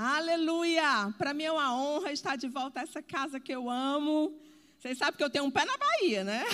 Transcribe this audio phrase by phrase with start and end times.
[0.00, 1.12] Aleluia!
[1.18, 4.32] Para mim é uma honra estar de volta a essa casa que eu amo.
[4.78, 6.44] Vocês sabem que eu tenho um pé na Bahia, né?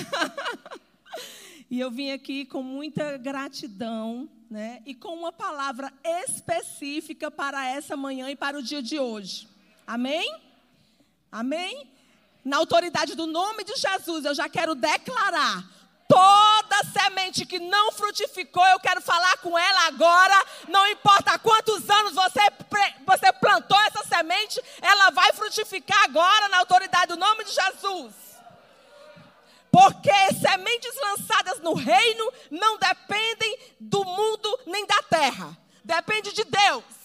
[1.71, 4.81] e eu vim aqui com muita gratidão, né?
[4.87, 9.47] E com uma palavra específica para essa manhã e para o dia de hoje.
[9.87, 10.41] Amém?
[11.31, 11.87] Amém?
[12.43, 15.71] Na autoridade do nome de Jesus, eu já quero declarar
[16.07, 20.45] Toda semente que não frutificou, eu quero falar com ela agora.
[20.69, 22.41] Não importa quantos anos você,
[23.07, 28.15] você plantou essa semente, ela vai frutificar agora na autoridade do nome de Jesus.
[29.71, 35.57] Porque sementes lançadas no reino não dependem do mundo nem da terra.
[35.83, 37.04] Depende de Deus.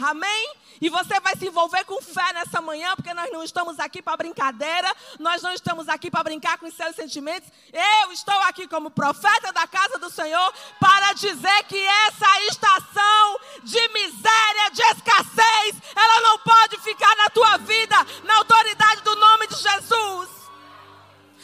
[0.00, 0.54] Amém?
[0.80, 4.16] E você vai se envolver com fé nessa manhã, porque nós não estamos aqui para
[4.16, 7.50] brincadeira, nós não estamos aqui para brincar com os seus sentimentos.
[7.72, 13.88] Eu estou aqui como profeta da casa do Senhor para dizer que essa estação de
[13.88, 19.56] miséria, de escassez, ela não pode ficar na tua vida, na autoridade do nome de
[19.56, 20.28] Jesus.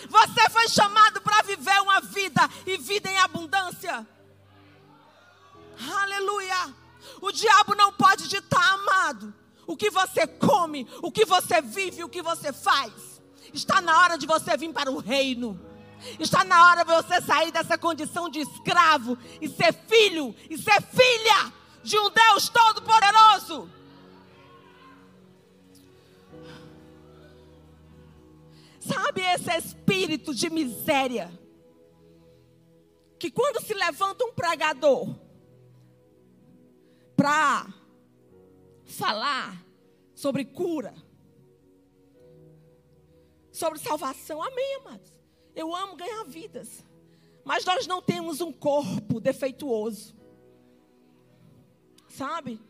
[0.08, 4.06] Você foi chamado para viver uma vida e vida em abundância.
[6.02, 6.83] Aleluia.
[7.24, 9.32] O diabo não pode ditar, amado,
[9.66, 13.22] o que você come, o que você vive, o que você faz.
[13.50, 15.58] Está na hora de você vir para o reino.
[16.20, 20.82] Está na hora de você sair dessa condição de escravo e ser filho e ser
[20.82, 21.50] filha
[21.82, 23.70] de um Deus todo-poderoso.
[28.80, 31.32] Sabe esse espírito de miséria?
[33.18, 35.23] Que quando se levanta um pregador
[37.24, 37.72] para
[38.84, 39.64] falar
[40.14, 40.94] sobre cura,
[43.50, 44.42] sobre salvação.
[44.42, 45.10] Amém, amados.
[45.56, 46.84] Eu amo ganhar vidas.
[47.42, 50.14] Mas nós não temos um corpo defeituoso.
[52.08, 52.60] Sabe?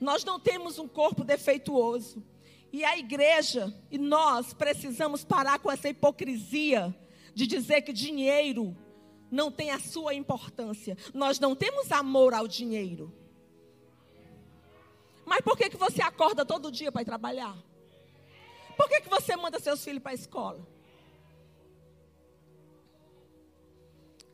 [0.00, 2.24] Nós não temos um corpo defeituoso.
[2.72, 6.96] E a igreja e nós precisamos parar com essa hipocrisia
[7.34, 8.74] de dizer que dinheiro
[9.30, 10.96] não tem a sua importância.
[11.12, 13.17] Nós não temos amor ao dinheiro.
[15.28, 17.54] Mas por que, que você acorda todo dia para ir trabalhar?
[18.76, 20.66] Por que, que você manda seus filhos para a escola?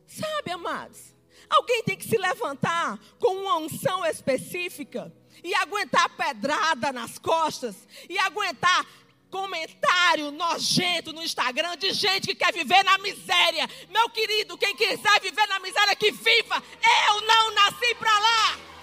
[0.07, 1.15] Sabe, amados?
[1.51, 5.13] Alguém tem que se levantar com uma unção específica
[5.43, 7.75] e aguentar pedrada nas costas
[8.09, 8.87] e aguentar
[9.31, 13.69] comentário nojento no Instagram de gente que quer viver na miséria.
[13.91, 16.63] Meu querido, quem quiser viver na miséria, que viva.
[17.09, 18.74] Eu não nasci para lá.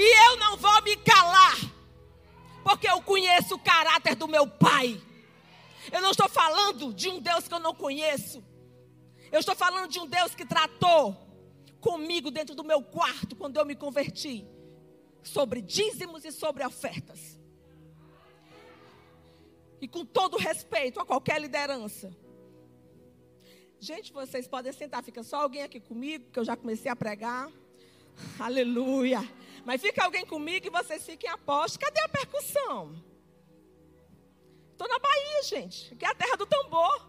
[0.00, 1.56] E eu não vou me calar,
[2.62, 5.02] porque eu conheço o caráter do meu pai.
[5.90, 8.40] Eu não estou falando de um Deus que eu não conheço.
[9.32, 11.16] Eu estou falando de um Deus que tratou
[11.80, 14.46] comigo dentro do meu quarto quando eu me converti
[15.20, 17.36] sobre dízimos e sobre ofertas.
[19.80, 22.16] E com todo respeito a qualquer liderança.
[23.80, 27.50] Gente, vocês podem sentar, fica só alguém aqui comigo, que eu já comecei a pregar.
[28.38, 29.28] Aleluia.
[29.68, 31.78] Mas fica alguém comigo e vocês fiquem a posto.
[31.78, 33.04] Cadê a percussão?
[34.72, 35.94] Estou na Bahia, gente.
[35.94, 37.06] Que é a terra do tambor.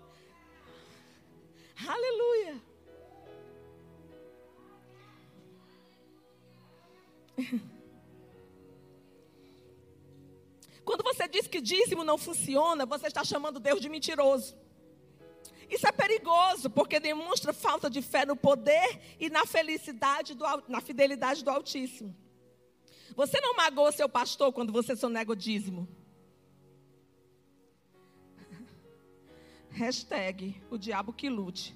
[1.87, 2.61] Aleluia.
[10.83, 14.57] Quando você diz que dízimo não funciona, você está chamando Deus de mentiroso.
[15.69, 20.81] Isso é perigoso, porque demonstra falta de fé no poder e na felicidade, do, na
[20.81, 22.13] fidelidade do Altíssimo.
[23.19, 25.85] Você não magoa seu pastor quando você sonega o dízimo?
[29.71, 31.75] Hashtag o diabo que lute.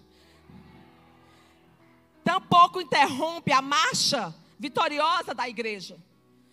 [2.23, 6.01] Tampouco interrompe a marcha vitoriosa da igreja.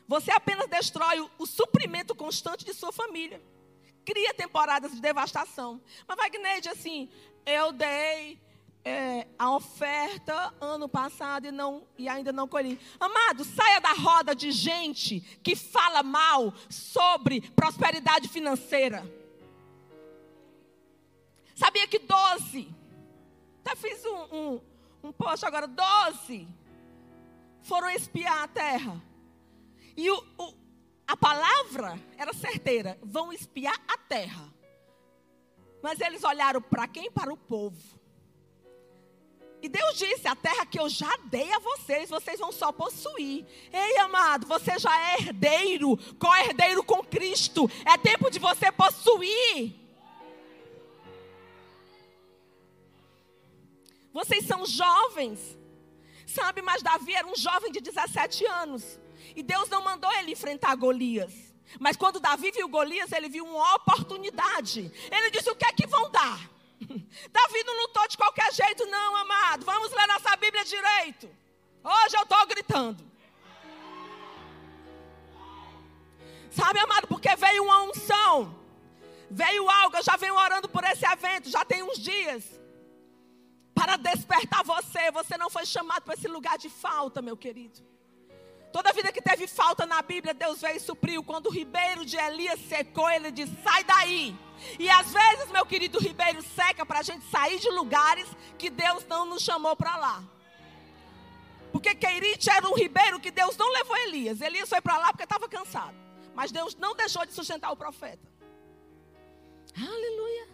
[0.09, 3.41] Você apenas destrói o, o suprimento constante de sua família.
[4.05, 5.81] Cria temporadas de devastação.
[6.09, 7.09] Mas Wagner diz assim:
[7.47, 8.41] eu dei
[8.85, 12.79] é, a oferta ano passado e, não, e ainda não colhi.
[12.99, 19.05] Amado, saia da roda de gente que fala mal sobre prosperidade financeira.
[21.55, 22.75] Sabia que 12,
[23.61, 24.61] até fiz um, um,
[25.05, 26.49] um post agora, 12
[27.63, 29.03] foram espiar a terra.
[29.97, 30.55] E o, o,
[31.07, 34.49] a palavra era certeira: vão espiar a terra.
[35.83, 37.11] Mas eles olharam para quem?
[37.11, 38.00] Para o povo.
[39.63, 43.45] E Deus disse: A terra que eu já dei a vocês, vocês vão só possuir.
[43.73, 47.71] Ei, amado, você já é herdeiro, co-herdeiro com Cristo.
[47.85, 49.75] É tempo de você possuir.
[54.13, 55.59] Vocês são jovens.
[56.27, 58.99] Sabe, mas Davi era um jovem de 17 anos.
[59.35, 61.33] E Deus não mandou ele enfrentar Golias.
[61.79, 64.91] Mas quando Davi viu Golias, ele viu uma oportunidade.
[65.11, 66.51] Ele disse: O que é que vão dar?
[67.31, 69.65] Davi não lutou de qualquer jeito, não, amado.
[69.65, 71.31] Vamos ler nossa Bíblia direito.
[71.85, 73.11] Hoje eu estou gritando.
[76.51, 78.59] Sabe, amado, porque veio uma unção.
[79.31, 82.45] Veio algo, eu já venho orando por esse evento, já tem uns dias.
[83.73, 85.11] Para despertar você.
[85.13, 87.81] Você não foi chamado para esse lugar de falta, meu querido.
[88.73, 91.25] Toda vida que teve falta na Bíblia, Deus veio e supriu.
[91.25, 94.37] Quando o ribeiro de Elias secou, ele disse: sai daí.
[94.79, 98.29] E às vezes, meu querido, ribeiro seca para a gente sair de lugares
[98.59, 100.23] que Deus não nos chamou para lá.
[101.73, 104.41] Porque Queirite era um ribeiro que Deus não levou Elias.
[104.41, 105.95] Elias foi para lá porque estava cansado.
[106.35, 108.29] Mas Deus não deixou de sustentar o profeta.
[109.77, 110.49] Aleluia.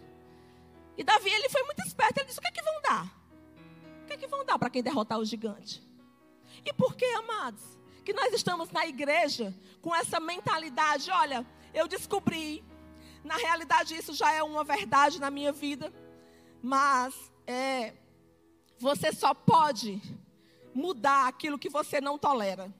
[0.97, 2.19] E Davi, ele foi muito esperto.
[2.19, 3.05] Ele disse: O que é que vão dar?
[4.03, 5.83] O que é que vão dar para quem derrotar o gigante?
[6.65, 7.61] E por que, amados?
[8.03, 11.09] Que nós estamos na igreja com essa mentalidade.
[11.11, 12.63] Olha, eu descobri
[13.27, 15.93] na realidade, isso já é uma verdade na minha vida.
[16.61, 17.13] Mas
[17.45, 17.93] é,
[18.79, 20.01] você só pode
[20.73, 22.73] mudar aquilo que você não tolera.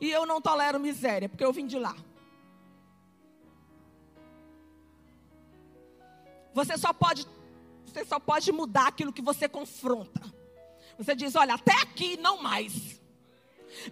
[0.00, 1.96] E eu não tolero miséria, porque eu vim de lá.
[6.52, 7.26] Você só pode,
[7.86, 10.20] você só pode mudar aquilo que você confronta.
[10.98, 13.00] Você diz, olha, até aqui não mais.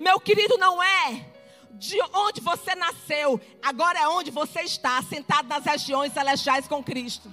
[0.01, 1.42] Meu querido, não é
[1.73, 7.33] de onde você nasceu, agora é onde você está, sentado nas regiões celestiais com Cristo.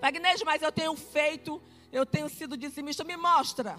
[0.00, 1.60] Wagner, mas eu tenho feito,
[1.92, 3.04] eu tenho sido dizimista.
[3.04, 3.76] Me mostra,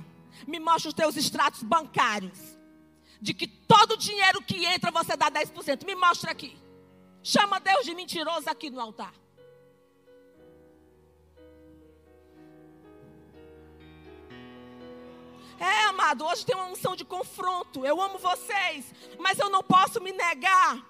[0.47, 2.57] me mostra os teus extratos bancários.
[3.21, 5.85] De que todo o dinheiro que entra você dá 10%.
[5.85, 6.57] Me mostra aqui.
[7.23, 9.13] Chama Deus de mentiroso aqui no altar.
[15.61, 17.85] É, amado, hoje tem uma unção de confronto.
[17.85, 20.83] Eu amo vocês, mas eu não posso me negar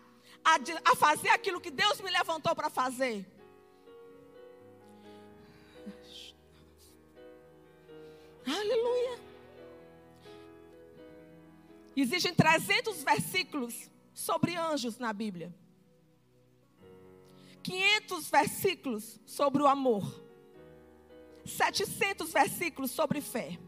[0.45, 0.56] a,
[0.89, 3.25] a fazer aquilo que Deus me levantou para fazer.
[8.47, 9.19] Aleluia.
[11.94, 15.53] Existem 300 versículos sobre anjos na Bíblia.
[17.62, 20.23] 500 versículos sobre o amor.
[21.45, 23.59] 700 versículos sobre fé.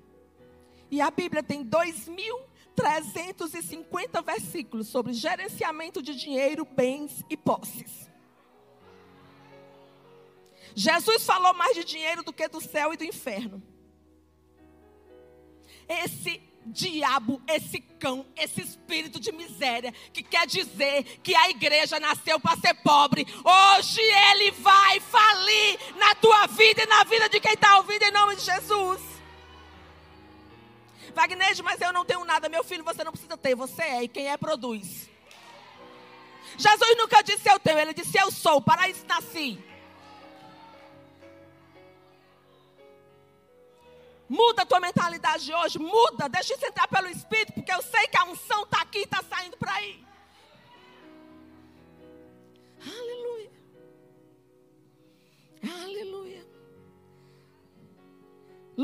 [0.94, 8.08] E a Bíblia tem 2.350 versículos sobre gerenciamento de dinheiro, bens e posses.
[10.76, 13.60] Jesus falou mais de dinheiro do que do céu e do inferno.
[15.90, 22.40] Esse diabo, esse cão, esse espírito de miséria que quer dizer que a igreja nasceu
[22.40, 27.54] para ser pobre, hoje ele vai falir na tua vida e na vida de quem
[27.54, 29.13] está ouvindo em nome de Jesus.
[31.14, 32.50] Wagner, mas eu não tenho nada.
[32.50, 33.56] Meu filho, você não precisa ter.
[33.56, 34.04] Você é.
[34.04, 35.10] E quem é, produz.
[36.58, 37.80] Jesus nunca disse eu tenho.
[37.80, 38.62] Ele disse eu sou.
[38.62, 39.64] Para isso nasci.
[44.28, 45.80] Muda a tua mentalidade hoje.
[45.80, 46.28] Muda.
[46.28, 47.54] Deixa isso entrar pelo Espírito.
[47.54, 50.13] Porque eu sei que a unção está aqui e está saindo para aí.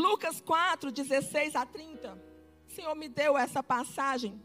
[0.09, 2.17] Lucas 4, 16 a 30.
[2.67, 4.41] O Senhor me deu essa passagem.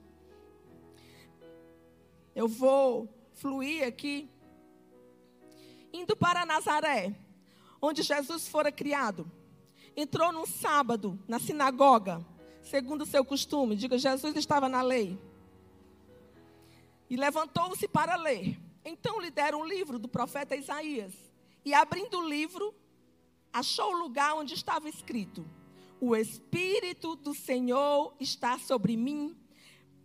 [2.34, 4.28] Eu vou fluir aqui.
[5.90, 7.14] Indo para Nazaré,
[7.80, 9.30] onde Jesus fora criado.
[9.96, 12.22] Entrou num sábado na sinagoga,
[12.60, 13.74] segundo o seu costume.
[13.74, 15.18] Diga, Jesus estava na lei.
[17.08, 18.60] E levantou-se para ler.
[18.84, 21.14] Então lhe deram um livro do profeta Isaías.
[21.64, 22.74] E abrindo o livro,
[23.50, 25.46] achou o lugar onde estava escrito:
[26.00, 29.36] O Espírito do Senhor está sobre mim,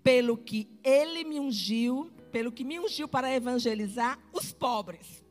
[0.03, 5.23] pelo que ele me ungiu, pelo que me ungiu para evangelizar os pobres.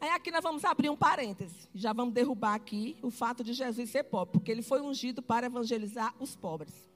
[0.00, 1.68] Aí aqui nós vamos abrir um parêntese.
[1.74, 5.46] Já vamos derrubar aqui o fato de Jesus ser pobre, porque ele foi ungido para
[5.46, 6.88] evangelizar os pobres.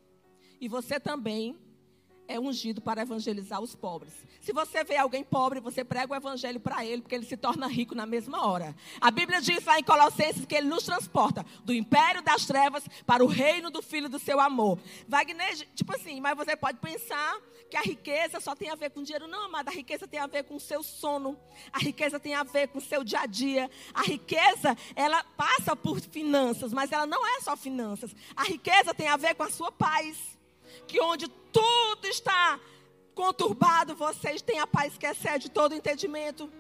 [0.61, 1.57] E você também
[2.29, 4.13] é ungido para evangelizar os pobres.
[4.41, 7.67] Se você vê alguém pobre, você prega o evangelho para ele, porque ele se torna
[7.67, 8.75] rico na mesma hora.
[9.01, 13.25] A Bíblia diz lá em Colossenses que ele nos transporta do império das trevas para
[13.25, 14.79] o reino do filho do seu amor.
[15.07, 17.39] Wagner, tipo assim, mas você pode pensar
[17.71, 19.27] que a riqueza só tem a ver com dinheiro.
[19.27, 21.39] Não, amada, a riqueza tem a ver com o seu sono.
[21.73, 23.71] A riqueza tem a ver com o seu dia a dia.
[23.95, 28.15] A riqueza, ela passa por finanças, mas ela não é só finanças.
[28.37, 30.32] A riqueza tem a ver com a sua paz
[30.87, 32.61] que onde tudo está
[33.15, 36.51] conturbado, vocês têm a paz que excede todo entendimento.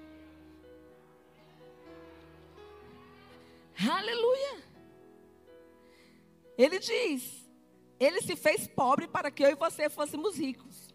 [3.90, 4.62] Aleluia.
[6.57, 7.49] Ele diz
[7.99, 10.92] Ele se fez pobre para que eu e você fôssemos ricos.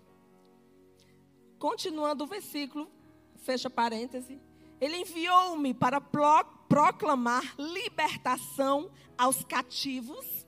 [1.57, 2.89] Continuando o versículo,
[3.37, 4.39] fecha parêntese.
[4.79, 10.46] Ele enviou-me para proclamar libertação aos cativos.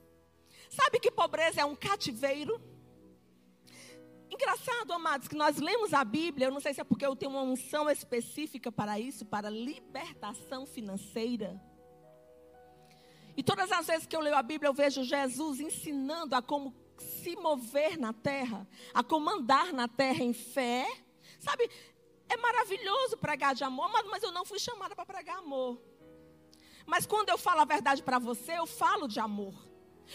[0.70, 2.62] Sabe que pobreza é um cativeiro?
[4.30, 7.32] Engraçado, amados, que nós lemos a Bíblia, eu não sei se é porque eu tenho
[7.32, 11.60] uma unção específica para isso, para libertação financeira.
[13.36, 16.72] E todas as vezes que eu leio a Bíblia, eu vejo Jesus ensinando a como
[16.96, 20.86] se mover na terra, a comandar na terra em fé.
[21.40, 21.68] Sabe,
[22.28, 25.82] é maravilhoso pregar de amor, mas eu não fui chamada para pregar amor.
[26.86, 29.69] Mas quando eu falo a verdade para você, eu falo de amor.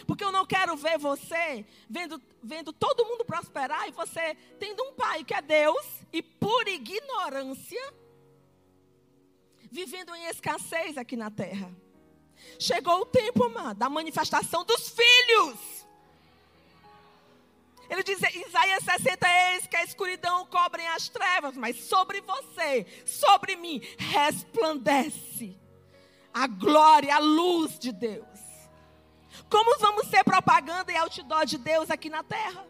[0.05, 4.93] Porque eu não quero ver você vendo, vendo todo mundo prosperar e você tendo um
[4.93, 7.93] pai que é Deus e por ignorância
[9.71, 11.69] vivendo em escassez aqui na terra.
[12.57, 15.85] Chegou o tempo, amado, da manifestação dos filhos.
[17.89, 23.55] Ele diz, Isaías 60, eis que a escuridão cobrem as trevas, mas sobre você, sobre
[23.55, 25.55] mim, resplandece
[26.33, 28.34] a glória, a luz de Deus.
[29.49, 32.65] Como vamos ser propaganda e outdoor de Deus aqui na terra?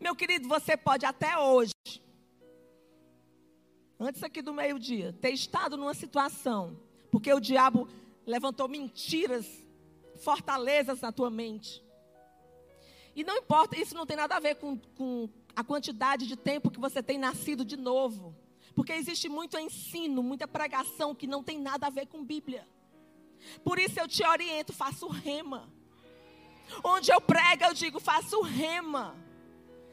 [0.00, 1.72] Meu querido, você pode até hoje,
[3.98, 6.78] antes aqui do meio-dia, ter estado numa situação,
[7.10, 7.88] porque o diabo
[8.26, 9.46] levantou mentiras,
[10.22, 11.82] fortalezas na tua mente.
[13.14, 16.70] E não importa, isso não tem nada a ver com, com a quantidade de tempo
[16.70, 18.36] que você tem nascido de novo.
[18.76, 22.64] Porque existe muito ensino, muita pregação que não tem nada a ver com Bíblia.
[23.64, 25.68] Por isso eu te oriento, faça o rema.
[26.84, 29.16] Onde eu prego, eu digo, faça o rema.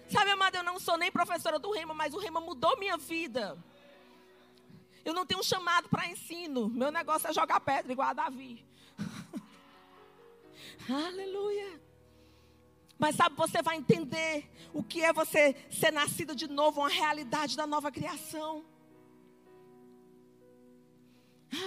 [0.09, 3.57] Sabe, amada, eu não sou nem professora do rema, mas o rema mudou minha vida.
[5.03, 6.69] Eu não tenho um chamado para ensino.
[6.69, 8.65] Meu negócio é jogar pedra, igual a Davi.
[10.89, 11.81] Aleluia.
[12.97, 17.55] Mas sabe, você vai entender o que é você ser nascido de novo, uma realidade
[17.57, 18.65] da nova criação.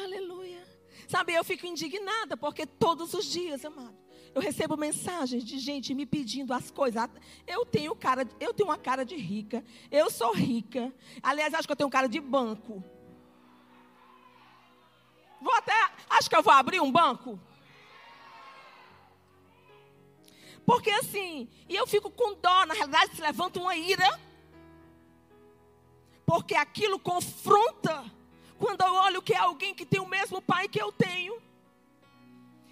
[0.02, 0.67] Aleluia.
[1.08, 3.96] Sabe, eu fico indignada, porque todos os dias, amado,
[4.34, 7.02] eu recebo mensagens de gente me pedindo as coisas.
[7.46, 9.64] Eu tenho cara, eu tenho uma cara de rica.
[9.90, 10.92] Eu sou rica.
[11.22, 12.84] Aliás, acho que eu tenho cara de banco.
[15.40, 15.72] Vou até,
[16.10, 17.40] acho que eu vou abrir um banco.
[20.66, 24.20] Porque assim, e eu fico com dó, na realidade se levanta uma ira.
[26.26, 28.17] Porque aquilo confronta
[28.58, 31.40] quando eu olho que é alguém que tem o mesmo pai que eu tenho.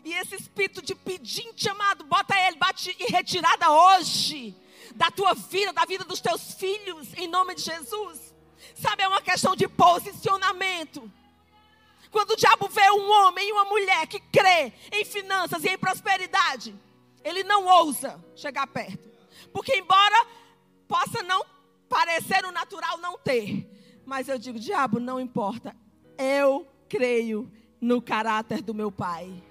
[0.05, 4.55] E esse espírito de pedinte amado, bota ele, bate em retirada hoje.
[4.95, 8.35] Da tua vida, da vida dos teus filhos, em nome de Jesus.
[8.75, 11.11] Sabe, é uma questão de posicionamento.
[12.11, 15.79] Quando o diabo vê um homem e uma mulher que crê em finanças e em
[15.79, 16.75] prosperidade,
[17.25, 19.11] ele não ousa chegar perto.
[19.53, 20.27] Porque, embora
[20.87, 21.45] possa não
[21.89, 23.69] parecer o natural não ter,
[24.07, 25.75] mas eu digo, diabo, não importa.
[26.17, 29.43] Eu creio no caráter do meu pai.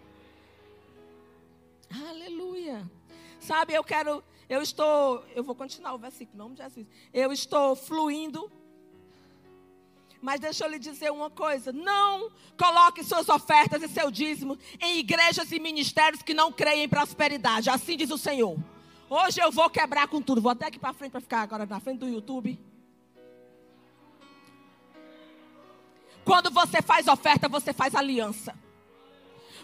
[2.10, 2.90] Aleluia.
[3.40, 6.88] Sabe, eu quero, eu estou, eu vou continuar o versículo, em nome de Jesus.
[7.14, 8.50] Eu estou fluindo.
[10.22, 14.98] Mas deixa eu lhe dizer uma coisa: não coloque suas ofertas e seu dízimo em
[14.98, 17.70] igrejas e ministérios que não creem em prosperidade.
[17.70, 18.58] Assim diz o Senhor.
[19.08, 20.42] Hoje eu vou quebrar com tudo.
[20.42, 22.60] Vou até aqui para frente para ficar agora na frente do YouTube.
[26.26, 28.54] Quando você faz oferta, você faz aliança.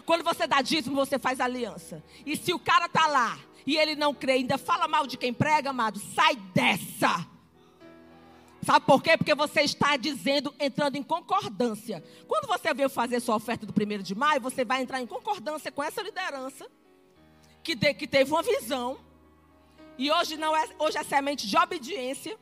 [0.06, 2.02] Quando você dá dízimo, você faz aliança.
[2.24, 5.34] E se o cara tá lá e ele não crê, ainda fala mal de quem
[5.34, 7.26] prega, amado, sai dessa.
[8.64, 9.16] Sabe por quê?
[9.16, 12.02] Porque você está dizendo, entrando em concordância.
[12.28, 15.72] Quando você veio fazer sua oferta do primeiro de maio, você vai entrar em concordância
[15.72, 16.68] com essa liderança
[17.62, 18.98] que, de, que teve uma visão.
[19.98, 22.38] E hoje não é, hoje é semente de obediência,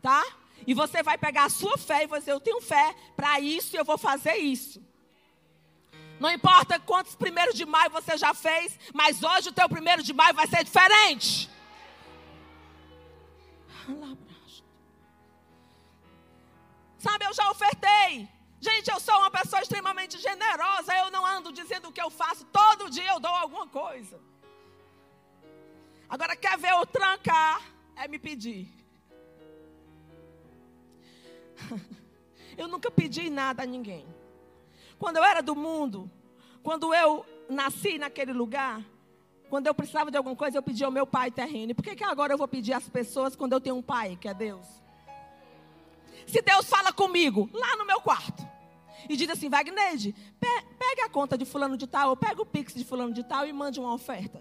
[0.00, 0.24] tá?
[0.66, 3.74] E você vai pegar a sua fé e vai dizer: Eu tenho fé para isso
[3.74, 4.82] e eu vou fazer isso.
[6.18, 10.12] Não importa quantos primeiros de maio você já fez, mas hoje o teu primeiro de
[10.12, 11.50] maio vai ser diferente.
[16.98, 18.28] Sabe, eu já ofertei.
[18.60, 20.94] Gente, eu sou uma pessoa extremamente generosa.
[20.94, 22.44] Eu não ando dizendo o que eu faço.
[22.46, 24.20] Todo dia eu dou alguma coisa.
[26.06, 27.62] Agora, quer ver o trancar?
[27.96, 28.79] É me pedir.
[32.56, 34.04] Eu nunca pedi nada a ninguém.
[34.98, 36.10] Quando eu era do mundo,
[36.62, 38.84] quando eu nasci naquele lugar,
[39.48, 41.74] quando eu precisava de alguma coisa, eu pedia ao meu pai terreno.
[41.74, 44.28] Por que, que agora eu vou pedir às pessoas quando eu tenho um pai, que
[44.28, 44.66] é Deus?
[46.26, 48.46] Se Deus fala comigo lá no meu quarto
[49.08, 49.96] e diz assim, Wagner,
[50.38, 50.48] pe
[50.78, 53.46] pega a conta de fulano de tal, ou pega o pix de fulano de tal
[53.46, 54.40] e mande uma oferta.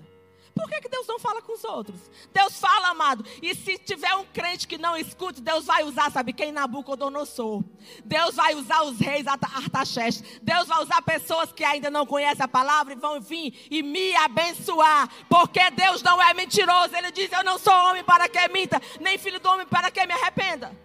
[0.60, 2.12] Por que, que Deus não fala com os outros?
[2.34, 3.25] Deus fala, amado.
[3.42, 6.51] E se tiver um crente que não escute, Deus vai usar, sabe quem?
[6.51, 7.63] Nabucodonosor.
[8.04, 10.39] Deus vai usar os reis Artaxerxes.
[10.42, 14.13] Deus vai usar pessoas que ainda não conhecem a palavra e vão vir e me
[14.18, 15.10] abençoar.
[15.30, 16.94] Porque Deus não é mentiroso.
[16.94, 20.06] Ele diz: Eu não sou homem para que minta, nem filho do homem para que
[20.06, 20.78] me arrependa.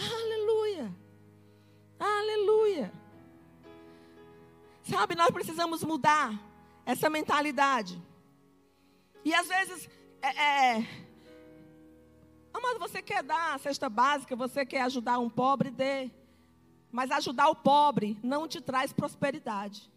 [0.00, 0.90] Aleluia.
[2.00, 2.92] Aleluia.
[4.82, 6.45] Sabe, nós precisamos mudar
[6.86, 8.00] essa mentalidade.
[9.24, 9.90] E às vezes,
[10.22, 10.88] é, é,
[12.54, 16.08] amado, você quer dar a cesta básica, você quer ajudar um pobre, dê.
[16.92, 19.90] Mas ajudar o pobre não te traz prosperidade.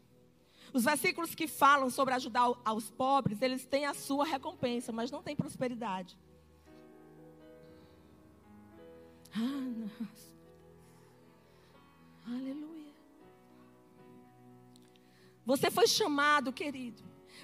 [0.74, 5.22] Os versículos que falam sobre ajudar aos pobres, eles têm a sua recompensa, mas não
[5.22, 6.18] tem prosperidade.
[9.36, 10.10] Ah,
[12.28, 12.79] Aleluia.
[15.50, 17.02] Você foi chamado, querido,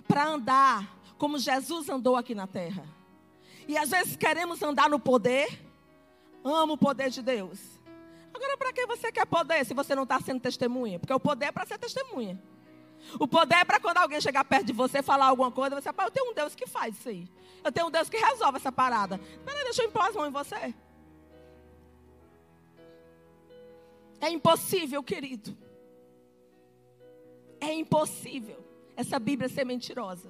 [0.08, 2.88] para andar como Jesus andou aqui na terra.
[3.68, 5.60] E às vezes queremos andar no poder.
[6.44, 7.60] Amo o poder de Deus.
[8.32, 11.00] Agora, para que você quer poder se você não está sendo testemunha?
[11.00, 12.40] Porque o poder é para ser testemunha.
[13.20, 16.10] O poder é para quando alguém chegar perto de você falar alguma coisa, você fala,
[16.10, 17.28] eu tenho um Deus que faz isso aí.
[17.64, 19.20] Eu tenho um Deus que resolve essa parada.
[19.44, 20.76] Peraí, deixa eu impor as mãos em você.
[24.22, 25.65] É impossível, querido.
[27.66, 28.64] É impossível
[28.96, 30.30] essa Bíblia ser mentirosa.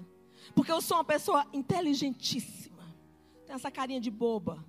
[0.56, 2.96] Porque eu sou uma pessoa inteligentíssima.
[3.46, 4.63] Tem essa carinha de boba.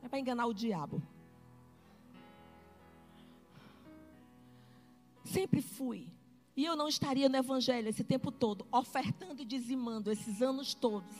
[0.00, 1.02] É para enganar o diabo.
[5.24, 6.06] Sempre fui.
[6.56, 11.16] E eu não estaria no Evangelho esse tempo todo, ofertando e dizimando esses anos todos,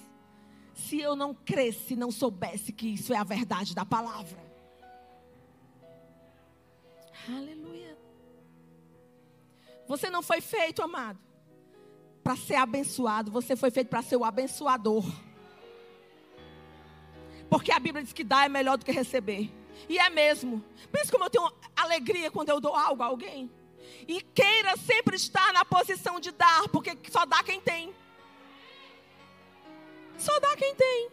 [0.75, 4.39] se eu não cresce, não soubesse que isso é a verdade da palavra.
[7.29, 7.92] Aleluia.
[9.93, 11.21] Você não foi feito, amado,
[12.25, 15.05] para ser abençoado, você foi feito para ser o abençoador.
[17.51, 19.53] Porque a Bíblia diz que dar é melhor do que receber.
[19.91, 20.65] E é mesmo.
[20.91, 23.51] Pensa como eu tenho alegria quando eu dou algo a alguém.
[24.09, 27.95] E queira sempre estar na posição de dar, porque só dá quem tem.
[30.17, 31.11] Só dá quem tem.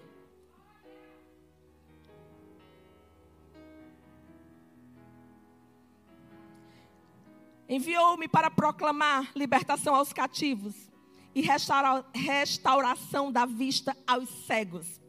[7.70, 10.90] Enviou-me para proclamar libertação aos cativos
[11.36, 15.00] e restaura, restauração da vista aos cegos.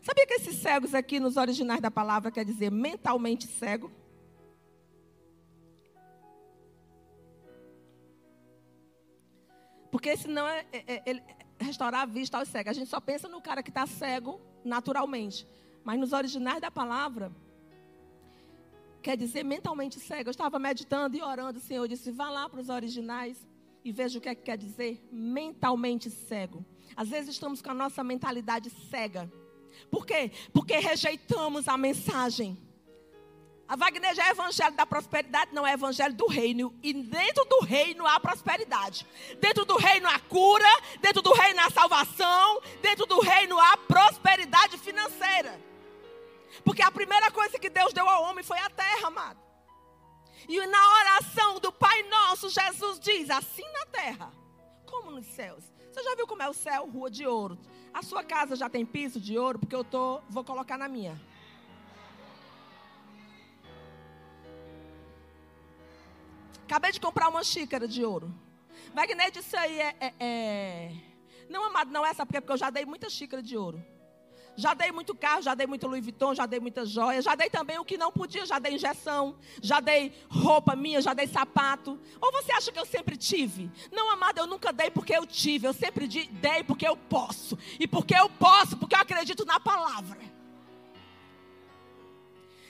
[0.00, 3.92] Sabia que esses cegos aqui nos originais da palavra quer dizer mentalmente cego?
[9.90, 11.22] Porque esse não é, é, é, é,
[11.58, 12.70] restaurar a vista aos cegos.
[12.70, 15.46] A gente só pensa no cara que está cego naturalmente.
[15.84, 17.30] Mas nos originais da palavra,
[19.06, 20.28] quer dizer mentalmente cego.
[20.28, 23.36] Eu estava meditando e orando, o Senhor disse: vá lá para os originais
[23.84, 26.66] e veja o que, é que quer dizer mentalmente cego.
[26.96, 29.30] Às vezes estamos com a nossa mentalidade cega.
[29.92, 30.32] Por quê?
[30.52, 32.58] Porque rejeitamos a mensagem.
[33.68, 36.74] A Wagner já é evangelho da prosperidade, não é evangelho do reino.
[36.82, 39.06] E dentro do reino há prosperidade.
[39.40, 40.68] Dentro do reino há cura,
[41.00, 42.35] dentro do reino há salvação,
[56.66, 56.86] céu?
[56.86, 57.56] Rua de ouro.
[57.94, 59.58] A sua casa já tem piso de ouro?
[59.60, 61.14] Porque eu tô, vou colocar na minha.
[66.64, 68.34] Acabei de comprar uma xícara de ouro.
[68.92, 70.92] Wagner disse aí é, é, é...
[71.48, 73.80] Não, amado, não é essa, porque eu já dei muita xícara de ouro.
[74.56, 77.50] Já dei muito carro, já dei muito Louis Vuitton, já dei muita joia, já dei
[77.50, 82.00] também o que não podia, já dei injeção, já dei roupa minha, já dei sapato.
[82.20, 83.70] Ou você acha que eu sempre tive?
[83.92, 87.58] Não, amada, eu nunca dei porque eu tive, eu sempre dei porque eu posso.
[87.78, 90.18] E porque eu posso, porque eu acredito na palavra.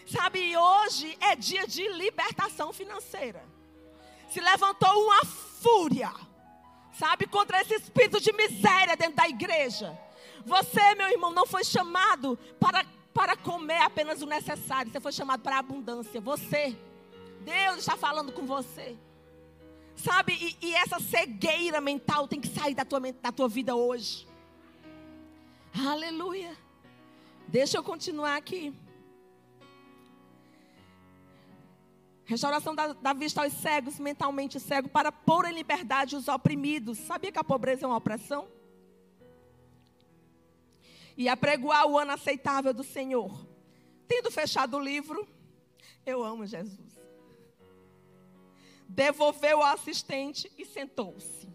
[0.07, 3.45] Sabe, hoje é dia de libertação financeira.
[4.29, 6.13] Se levantou uma fúria,
[6.93, 9.99] sabe, contra esse espírito de miséria dentro da igreja.
[10.47, 14.93] Você, meu irmão, não foi chamado para, para comer apenas o necessário.
[14.93, 16.21] Você foi chamado para a abundância.
[16.21, 16.77] Você.
[17.41, 18.97] Deus está falando com você.
[19.97, 20.35] Sabe?
[20.35, 24.25] E, e, essa cegueira mental tem que sair da tua, da tua vida hoje.
[25.75, 26.57] Aleluia.
[27.49, 28.73] Deixa eu continuar aqui.
[32.25, 36.99] Restauração da, da, vista aos cegos, mentalmente cegos, para pôr em liberdade os oprimidos.
[36.99, 38.47] Sabia que a pobreza é uma opressão?
[41.17, 43.47] E apregoar o ano aceitável do Senhor.
[44.07, 45.27] Tendo fechado o livro,
[46.05, 46.97] eu amo Jesus.
[48.89, 51.49] Devolveu ao assistente e sentou-se.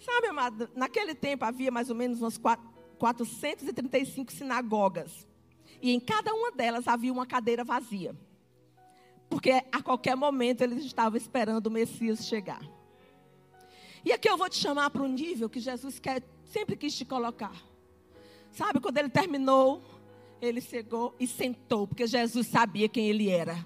[0.00, 5.26] Sabe, amado, naquele tempo havia mais ou menos umas 435 sinagogas.
[5.82, 8.16] E em cada uma delas havia uma cadeira vazia.
[9.28, 12.62] Porque a qualquer momento eles estavam esperando o Messias chegar.
[14.04, 17.04] E aqui eu vou te chamar para um nível que Jesus quer, sempre quis te
[17.04, 17.67] colocar.
[18.52, 19.82] Sabe, quando ele terminou,
[20.40, 23.64] ele chegou e sentou, porque Jesus sabia quem ele era.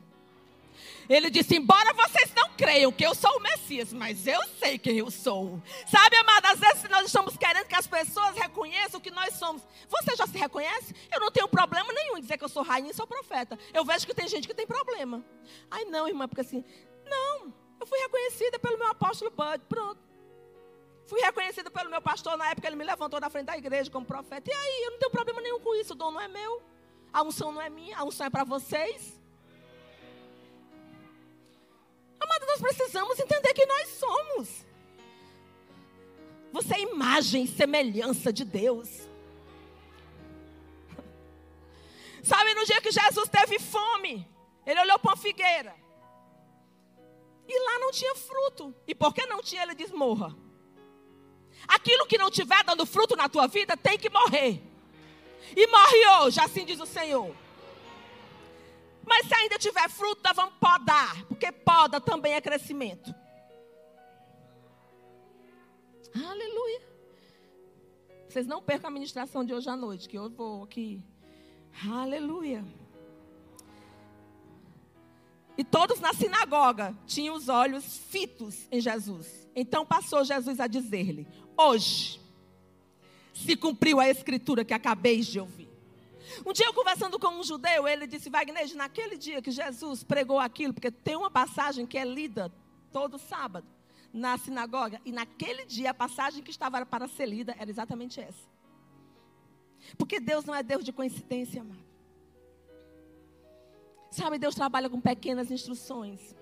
[1.09, 4.99] Ele disse: Embora vocês não creiam que eu sou o Messias, mas eu sei quem
[4.99, 5.61] eu sou.
[5.87, 9.63] Sabe, amada, às vezes nós estamos querendo que as pessoas reconheçam o que nós somos.
[9.89, 10.95] Você já se reconhece?
[11.13, 13.59] Eu não tenho problema nenhum em dizer que eu sou rainha e sou profeta.
[13.73, 15.25] Eu vejo que tem gente que tem problema.
[15.71, 16.65] Ai, não, irmã, porque assim,
[17.05, 20.12] não, eu fui reconhecida pelo meu apóstolo Bud, pronto.
[21.07, 24.07] Fui reconhecida pelo meu pastor na época, ele me levantou na frente da igreja como
[24.07, 24.51] profeta.
[24.51, 26.63] E aí, eu não tenho problema nenhum com isso, o dom não é meu.
[27.13, 29.21] A unção não é minha, a unção é para vocês.
[32.19, 34.67] Amado, nós precisamos entender que nós somos.
[36.53, 38.89] Você é imagem e semelhança de Deus.
[42.23, 44.27] Sabe, no dia que Jesus teve fome,
[44.65, 45.75] ele olhou para uma figueira.
[47.49, 48.75] E lá não tinha fruto.
[48.87, 50.35] E porque não tinha, ele diz: morra.
[51.67, 54.63] Aquilo que não tiver dando fruto na tua vida tem que morrer.
[55.57, 57.35] E morre hoje, assim diz o Senhor.
[59.05, 63.15] Mas se ainda tiver fruto, nós vamos podar, porque poda também é crescimento.
[66.15, 66.83] Aleluia.
[68.29, 71.03] Vocês não percam a ministração de hoje à noite, que eu vou aqui.
[71.91, 72.65] Aleluia.
[75.57, 79.42] E todos na sinagoga tinham os olhos fitos em Jesus.
[79.55, 82.21] Então passou Jesus a dizer-lhe: Hoje
[83.33, 85.69] se cumpriu a escritura que acabei de ouvir.
[86.47, 90.39] Um dia eu conversando com um judeu, ele disse, Wagner, naquele dia que Jesus pregou
[90.39, 92.51] aquilo, porque tem uma passagem que é lida
[92.93, 93.67] todo sábado
[94.13, 98.51] na sinagoga, e naquele dia a passagem que estava para ser lida era exatamente essa.
[99.97, 101.83] Porque Deus não é Deus de coincidência, amado.
[104.11, 106.37] Sabe, Deus trabalha com pequenas instruções.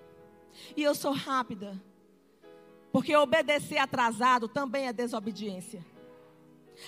[0.77, 1.81] E eu sou rápida.
[2.93, 5.85] Porque obedecer atrasado também é desobediência.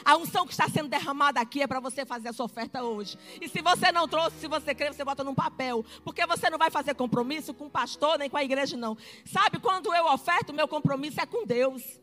[0.05, 3.19] A unção que está sendo derramada aqui é para você fazer a sua oferta hoje.
[3.41, 5.85] E se você não trouxe, se você crê, você bota num papel.
[6.03, 8.97] Porque você não vai fazer compromisso com o pastor nem com a igreja, não.
[9.25, 12.01] Sabe, quando eu oferto, meu compromisso é com Deus.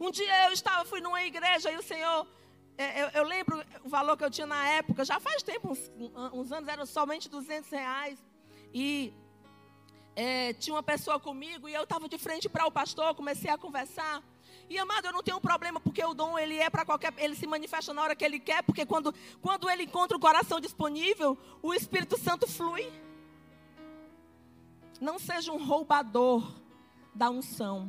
[0.00, 2.26] Um dia eu estava, fui numa igreja e o Senhor.
[2.76, 5.90] É, eu, eu, lembro o valor que eu tinha na época, já faz tempo, uns,
[6.32, 8.24] uns anos, eram somente 200 reais.
[8.72, 9.12] E
[10.18, 13.56] é, tinha uma pessoa comigo e eu estava de frente para o pastor, comecei a
[13.56, 14.20] conversar.
[14.68, 17.14] E amado, eu não tenho problema, porque o dom ele é para qualquer.
[17.18, 20.58] Ele se manifesta na hora que ele quer, porque quando, quando ele encontra o coração
[20.58, 22.90] disponível, o Espírito Santo flui.
[25.00, 26.52] Não seja um roubador
[27.14, 27.88] da unção.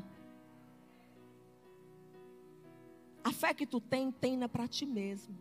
[3.23, 5.35] A fé que tu tem, tenha para ti mesmo.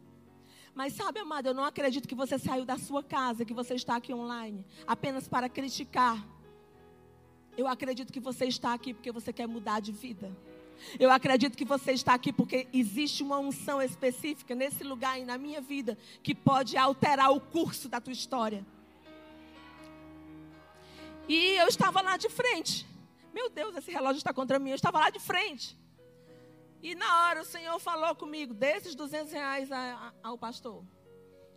[0.74, 3.96] Mas sabe, amado, eu não acredito que você saiu da sua casa, que você está
[3.96, 6.37] aqui online, apenas para criticar.
[7.58, 10.30] Eu acredito que você está aqui porque você quer mudar de vida.
[10.96, 15.36] Eu acredito que você está aqui porque existe uma unção específica nesse lugar e na
[15.36, 18.64] minha vida que pode alterar o curso da tua história.
[21.28, 22.86] E eu estava lá de frente.
[23.34, 24.70] Meu Deus, esse relógio está contra mim.
[24.70, 25.76] Eu estava lá de frente.
[26.80, 29.68] E na hora o Senhor falou comigo, desses 200 reais
[30.22, 30.84] ao pastor.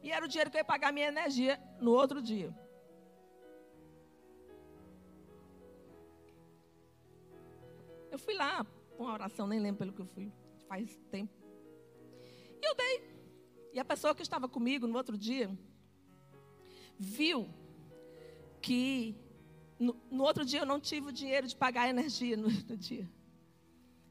[0.01, 2.51] E era o dinheiro que eu ia pagar minha energia no outro dia.
[8.11, 8.65] Eu fui lá,
[8.99, 10.31] uma oração, nem lembro pelo que eu fui,
[10.67, 11.33] faz tempo.
[12.61, 13.11] E eu dei.
[13.73, 15.49] E a pessoa que estava comigo no outro dia,
[16.99, 17.49] viu
[18.61, 19.15] que
[19.79, 22.77] no, no outro dia eu não tive o dinheiro de pagar a energia no, no
[22.77, 23.09] dia.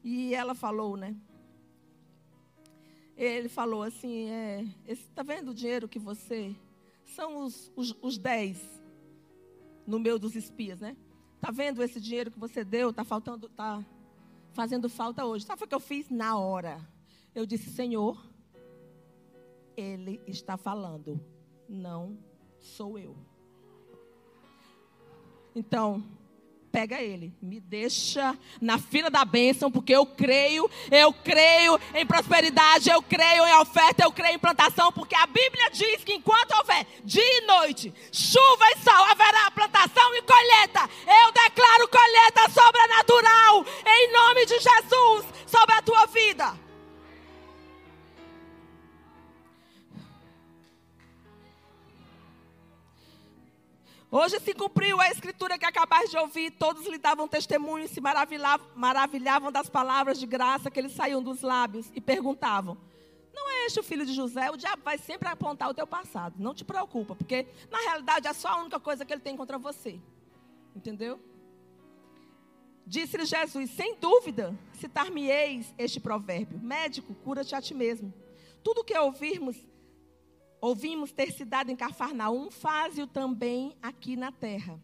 [0.03, 1.15] E ela falou, né?
[3.15, 6.55] Ele falou assim: é, está vendo o dinheiro que você.
[7.05, 8.81] São os, os, os dez
[9.85, 10.97] no meio dos espias, né?
[11.41, 12.91] Está vendo esse dinheiro que você deu?
[12.91, 13.83] Está faltando, tá
[14.53, 15.43] fazendo falta hoje.
[15.43, 16.07] Sabe o que eu fiz?
[16.07, 16.79] Na hora.
[17.33, 18.23] Eu disse, Senhor,
[19.75, 21.19] Ele está falando,
[21.67, 22.15] não
[22.59, 23.17] sou eu.
[25.55, 26.03] Então,
[26.71, 32.89] pega ele, me deixa na fila da bênção, porque eu creio, eu creio em prosperidade,
[32.89, 36.85] eu creio em oferta, eu creio em plantação, porque a Bíblia diz que enquanto houver
[37.03, 40.89] dia e noite, chuva e sol, haverá plantação e colheita.
[41.07, 46.70] Eu declaro colheita sobrenatural, em nome de Jesus, sobre a tua vida.
[54.13, 58.01] Hoje se cumpriu a escritura que acabais de ouvir, todos lhe davam testemunho e se
[58.01, 62.77] maravilhavam, maravilhavam das palavras de graça que lhes saíam dos lábios e perguntavam:
[63.33, 64.51] Não é este o filho de José?
[64.51, 66.35] O diabo vai sempre apontar o teu passado.
[66.37, 69.57] Não te preocupa, porque na realidade é só a única coisa que ele tem contra
[69.57, 69.97] você.
[70.75, 71.17] Entendeu?
[72.85, 78.13] Disse-lhe Jesus: Sem dúvida, citar-me-eis este provérbio: Médico, cura-te a ti mesmo.
[78.61, 79.55] Tudo que ouvirmos
[80.61, 84.79] ouvimos ter se dado em Cafarnaum, faze-o também aqui na terra.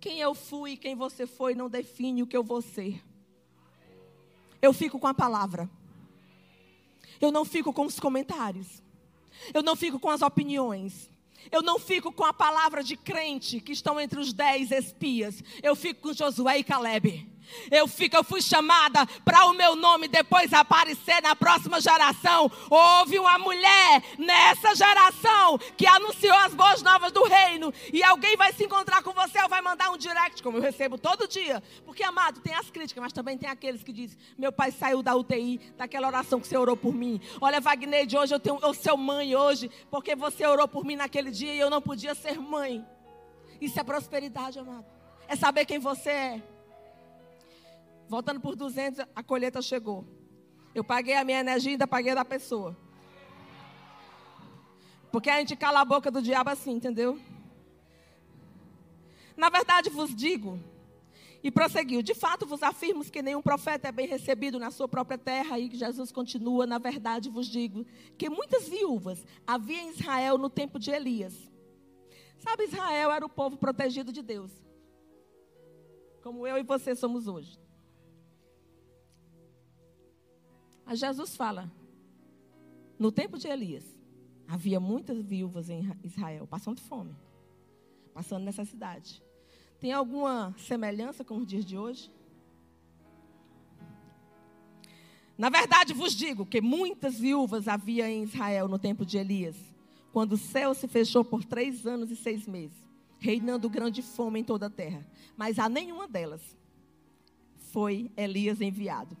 [0.00, 3.00] Quem eu fui e quem você foi não define o que eu vou ser.
[4.60, 5.70] Eu fico com a palavra.
[7.20, 8.82] Eu não fico com os comentários.
[9.54, 11.10] Eu não fico com as opiniões.
[11.50, 15.42] Eu não fico com a palavra de crente que estão entre os dez espias.
[15.62, 17.31] Eu fico com Josué e Caleb.
[17.70, 22.50] Eu fico, eu fui chamada para o meu nome depois aparecer na próxima geração.
[22.70, 27.72] Houve uma mulher nessa geração que anunciou as boas novas do reino.
[27.92, 30.96] E alguém vai se encontrar com você ou vai mandar um direct, como eu recebo
[30.96, 31.62] todo dia.
[31.84, 35.14] Porque, amado, tem as críticas, mas também tem aqueles que dizem: Meu pai saiu da
[35.14, 37.20] UTI, daquela oração que você orou por mim.
[37.40, 40.96] Olha, Wagner, de hoje eu tenho eu sou mãe hoje, porque você orou por mim
[40.96, 42.84] naquele dia e eu não podia ser mãe.
[43.60, 44.86] Isso é prosperidade, amado.
[45.28, 46.42] É saber quem você é.
[48.12, 50.04] Voltando por 200, a colheita chegou.
[50.74, 52.76] Eu paguei a minha energia e ainda paguei da pessoa.
[55.10, 57.18] Porque a gente cala a boca do diabo assim, entendeu?
[59.34, 60.60] Na verdade vos digo,
[61.42, 65.16] e prosseguiu: De fato vos afirmo que nenhum profeta é bem recebido na sua própria
[65.16, 65.58] terra.
[65.58, 67.86] E Jesus continua: Na verdade vos digo
[68.18, 71.50] que muitas viúvas havia em Israel no tempo de Elias.
[72.40, 74.52] Sabe, Israel era o povo protegido de Deus.
[76.22, 77.61] Como eu e você somos hoje.
[80.84, 81.70] Mas Jesus fala:
[82.98, 83.84] no tempo de Elias,
[84.46, 87.16] havia muitas viúvas em Israel passando fome,
[88.14, 89.22] passando necessidade.
[89.80, 92.10] Tem alguma semelhança com os dias de hoje?
[95.36, 99.56] Na verdade, vos digo que muitas viúvas havia em Israel no tempo de Elias,
[100.12, 102.76] quando o céu se fechou por três anos e seis meses,
[103.18, 105.04] reinando grande fome em toda a terra.
[105.36, 106.56] Mas a nenhuma delas
[107.72, 109.16] foi Elias enviado.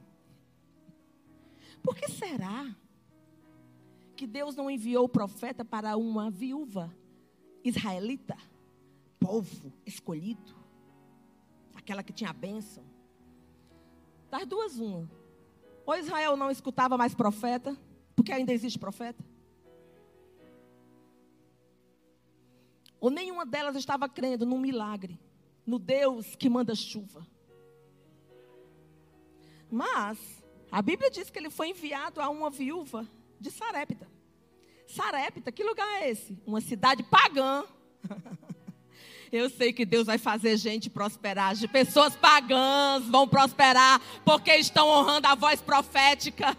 [1.82, 2.74] Por que será
[4.16, 6.94] que Deus não enviou o profeta para uma viúva
[7.64, 8.36] israelita,
[9.18, 10.54] povo escolhido,
[11.74, 12.84] aquela que tinha a bênção?
[14.30, 15.10] Das duas, uma.
[15.84, 17.76] Ou Israel não escutava mais profeta,
[18.14, 19.24] porque ainda existe profeta.
[23.00, 25.18] Ou nenhuma delas estava crendo num milagre,
[25.66, 27.26] no Deus que manda chuva.
[29.68, 30.41] Mas
[30.72, 33.06] a Bíblia diz que ele foi enviado a uma viúva
[33.38, 34.08] de Sarepta.
[34.86, 36.38] Sarepta, que lugar é esse?
[36.46, 37.62] Uma cidade pagã.
[39.30, 41.54] Eu sei que Deus vai fazer gente prosperar.
[41.70, 46.56] Pessoas pagãs vão prosperar porque estão honrando a voz profética.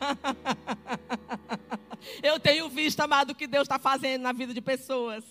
[2.21, 5.23] Eu tenho visto, amado, o que Deus está fazendo na vida de pessoas.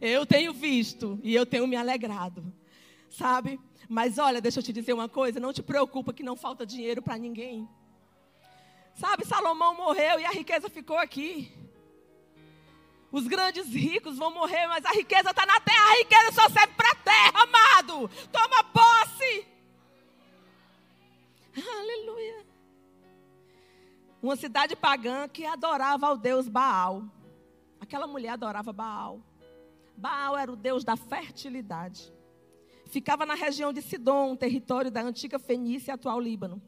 [0.00, 2.50] Eu tenho visto e eu tenho me alegrado.
[3.10, 3.60] Sabe?
[3.88, 7.02] Mas olha, deixa eu te dizer uma coisa: não te preocupa que não falta dinheiro
[7.02, 7.68] para ninguém.
[9.00, 11.50] Sabe, Salomão morreu e a riqueza ficou aqui.
[13.10, 15.90] Os grandes ricos vão morrer, mas a riqueza está na terra.
[15.90, 18.10] A riqueza só serve para a terra, amado.
[18.30, 19.46] Toma posse.
[21.56, 22.44] Aleluia.
[24.22, 27.02] Uma cidade pagã que adorava ao deus Baal.
[27.80, 29.18] Aquela mulher adorava Baal.
[29.96, 32.12] Baal era o deus da fertilidade.
[32.90, 36.60] Ficava na região de Sidom, território da antiga Fenícia e atual Líbano.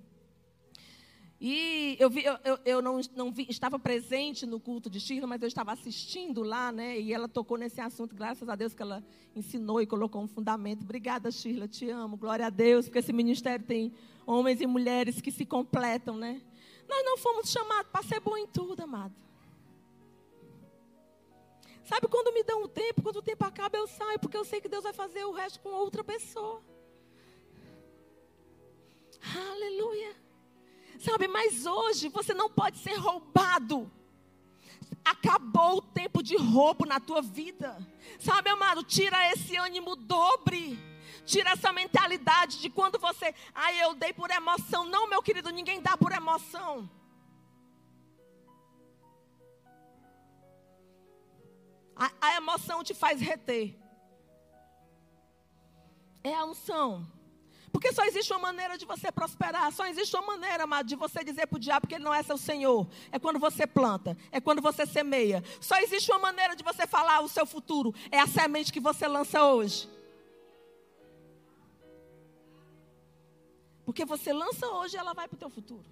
[1.44, 5.42] E eu, vi, eu, eu, não, não vi, estava presente no culto de Shirley, mas
[5.42, 7.00] eu estava assistindo lá, né?
[7.00, 10.82] E ela tocou nesse assunto, graças a Deus que ela ensinou e colocou um fundamento.
[10.84, 13.92] Obrigada, Shirley, te amo, glória a Deus, porque esse ministério tem
[14.24, 16.40] homens e mulheres que se completam, né?
[16.88, 19.12] Nós não fomos chamados para ser bom em tudo, amado.
[21.82, 24.60] Sabe quando me dão um tempo, quando o tempo acaba, eu saio, porque eu sei
[24.60, 26.62] que Deus vai fazer o resto com outra pessoa.
[29.50, 30.21] Aleluia.
[31.02, 33.90] Sabe, mas hoje você não pode ser roubado.
[35.04, 37.76] Acabou o tempo de roubo na tua vida.
[38.20, 40.78] Sabe, amado, tira esse ânimo dobre.
[41.26, 44.84] Tira essa mentalidade de quando você, ai, ah, eu dei por emoção.
[44.84, 46.88] Não, meu querido, ninguém dá por emoção.
[51.96, 53.76] A, a emoção te faz reter.
[56.22, 57.10] É a unção.
[57.72, 61.24] Porque só existe uma maneira de você prosperar, só existe uma maneira, amado, de você
[61.24, 62.86] dizer para o diabo que ele não é seu Senhor.
[63.10, 65.42] É quando você planta, é quando você semeia.
[65.58, 69.08] Só existe uma maneira de você falar o seu futuro, é a semente que você
[69.08, 69.88] lança hoje.
[73.86, 75.84] Porque você lança hoje e ela vai para o teu futuro.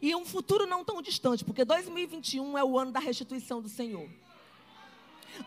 [0.00, 4.08] E um futuro não tão distante, porque 2021 é o ano da restituição do Senhor.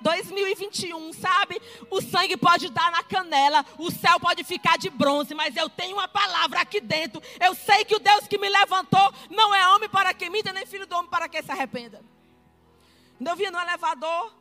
[0.01, 1.61] 2021, sabe?
[1.89, 5.95] O sangue pode dar na canela, o céu pode ficar de bronze, mas eu tenho
[5.95, 7.21] uma palavra aqui dentro.
[7.39, 10.65] Eu sei que o Deus que me levantou não é homem para que minta, nem
[10.65, 12.03] filho do homem para que se arrependa.
[13.17, 14.33] Quando eu via no elevador,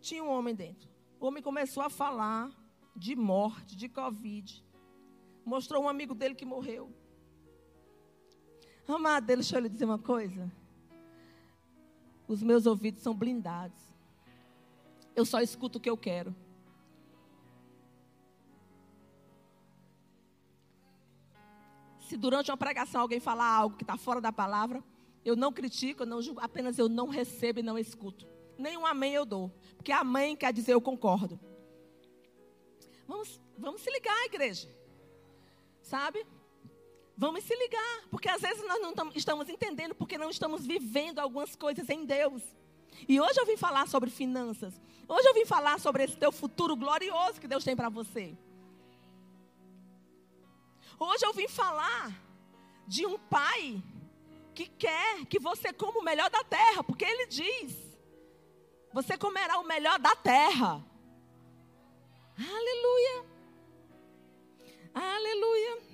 [0.00, 0.88] tinha um homem dentro.
[1.20, 2.50] O homem começou a falar
[2.96, 4.64] de morte, de Covid.
[5.44, 6.92] Mostrou um amigo dele que morreu.
[8.88, 10.50] Amado, deixa eu lhe dizer uma coisa.
[12.30, 13.76] Os meus ouvidos são blindados.
[15.16, 16.32] Eu só escuto o que eu quero.
[22.08, 24.80] Se durante uma pregação alguém falar algo que está fora da palavra,
[25.24, 28.28] eu não critico, eu não julgo, apenas eu não recebo e não escuto.
[28.56, 29.52] Nem um amém eu dou.
[29.74, 31.40] Porque amém quer dizer eu concordo.
[33.08, 34.72] Vamos, vamos se ligar, igreja.
[35.82, 36.24] Sabe?
[37.20, 41.54] Vamos se ligar, porque às vezes nós não estamos entendendo porque não estamos vivendo algumas
[41.54, 42.42] coisas em Deus.
[43.06, 44.72] E hoje eu vim falar sobre finanças.
[45.06, 48.34] Hoje eu vim falar sobre esse teu futuro glorioso que Deus tem para você.
[50.98, 52.10] Hoje eu vim falar
[52.86, 53.82] de um pai
[54.54, 57.76] que quer que você coma o melhor da terra, porque ele diz:
[58.94, 60.82] você comerá o melhor da terra.
[62.38, 63.26] Aleluia.
[64.94, 65.89] Aleluia.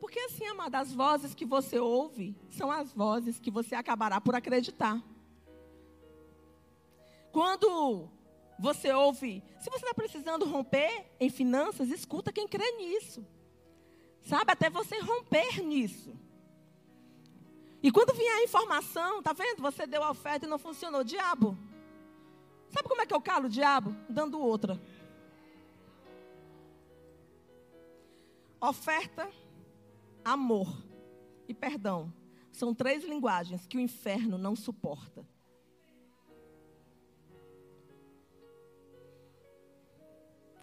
[0.00, 4.34] Porque assim, amada, as vozes que você ouve são as vozes que você acabará por
[4.34, 5.00] acreditar.
[7.30, 8.08] Quando
[8.58, 13.24] você ouve, se você está precisando romper em finanças, escuta quem crê nisso.
[14.22, 16.18] Sabe, até você romper nisso.
[17.82, 19.62] E quando vier a informação, tá vendo?
[19.62, 21.04] Você deu a oferta e não funcionou.
[21.04, 21.56] Diabo.
[22.68, 23.94] Sabe como é que eu calo o diabo?
[24.08, 24.80] Dando outra.
[28.60, 29.30] Oferta
[30.32, 30.84] amor
[31.48, 32.12] e perdão
[32.52, 35.26] são três linguagens que o inferno não suporta.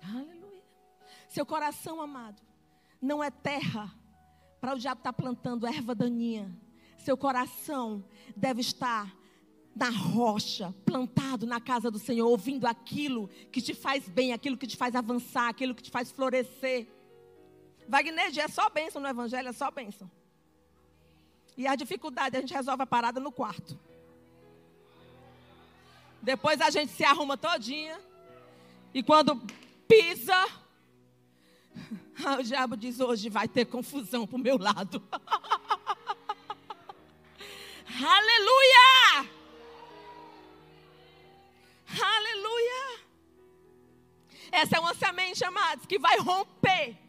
[0.03, 0.63] Aleluia.
[1.27, 2.41] Seu coração amado
[3.01, 3.93] não é terra
[4.60, 6.51] para o diabo estar tá plantando erva daninha.
[6.97, 8.03] Seu coração
[8.36, 9.15] deve estar
[9.75, 14.65] na rocha, plantado na casa do Senhor, ouvindo aquilo que te faz bem, aquilo que
[14.65, 16.88] te faz avançar, aquilo que te faz florescer.
[17.88, 20.10] Wagner, é só bênção no evangelho, é só bênção.
[21.56, 23.80] E a dificuldade, a gente resolve a parada no quarto.
[26.21, 28.00] Depois a gente se arruma todinha.
[28.93, 29.41] E quando
[29.88, 30.47] pisa,
[32.39, 35.02] o diabo diz: hoje vai ter confusão pro meu lado.
[37.89, 39.32] Aleluia!
[42.00, 43.00] Aleluia!
[44.52, 47.07] Essa é uma semente, amados, que vai romper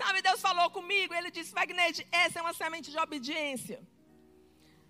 [0.00, 3.78] Sabe, Deus falou comigo, ele disse, Wagner, essa é uma semente de obediência.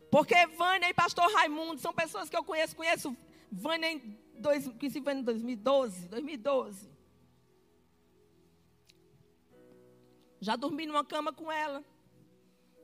[0.08, 3.16] Porque Vânia e pastor Raimundo são pessoas que eu conheço, conheço
[3.50, 3.98] Vânia em,
[4.38, 6.88] dois, conheci Vânia em 2012, 2012.
[10.40, 11.84] Já dormi numa cama com ela.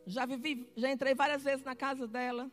[0.04, 2.50] Já vivi, já entrei várias vezes na casa dela.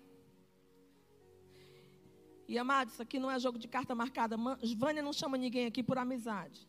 [2.47, 4.37] E amado, isso aqui não é jogo de carta marcada.
[4.77, 6.67] Vânia não chama ninguém aqui por amizade.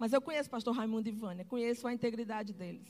[0.00, 2.88] Mas eu conheço o pastor Raimundo e Vânia, conheço a integridade deles.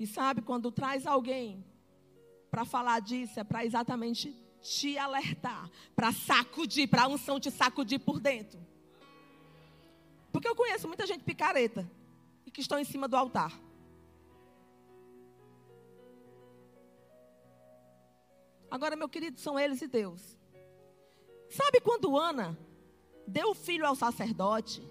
[0.00, 1.64] E sabe, quando traz alguém
[2.50, 8.00] para falar disso, é para exatamente te alertar, para sacudir, para a unção te sacudir
[8.00, 8.58] por dentro.
[10.32, 11.88] Porque eu conheço muita gente picareta
[12.44, 13.56] e que estão em cima do altar.
[18.68, 20.36] Agora, meu querido, são eles e Deus.
[21.48, 22.58] Sabe quando Ana
[23.30, 24.82] deu o filho ao sacerdote,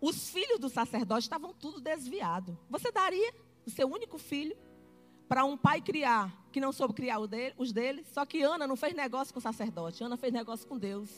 [0.00, 2.54] os filhos do sacerdote estavam tudo desviados.
[2.68, 3.34] Você daria
[3.66, 4.56] o seu único filho
[5.28, 8.04] para um pai criar, que não soube criar os dele?
[8.12, 11.08] Só que Ana não fez negócio com o sacerdote, Ana fez negócio com Deus.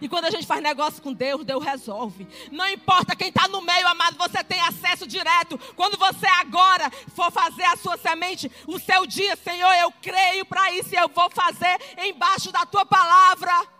[0.00, 2.26] E quando a gente faz negócio com Deus, Deus resolve.
[2.52, 5.58] Não importa quem está no meio, amado, você tem acesso direto.
[5.74, 10.72] Quando você agora for fazer a sua semente, o seu dia, Senhor, eu creio para
[10.72, 13.79] isso e eu vou fazer embaixo da tua palavra.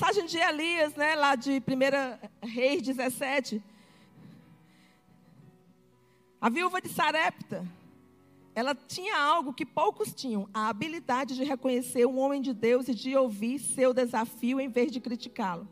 [0.00, 3.62] Passagem de Elias, né, lá de 1 Reis 17.
[6.40, 7.68] A viúva de Sarepta,
[8.54, 12.94] ela tinha algo que poucos tinham: a habilidade de reconhecer um homem de Deus e
[12.94, 15.68] de ouvir seu desafio em vez de criticá-lo.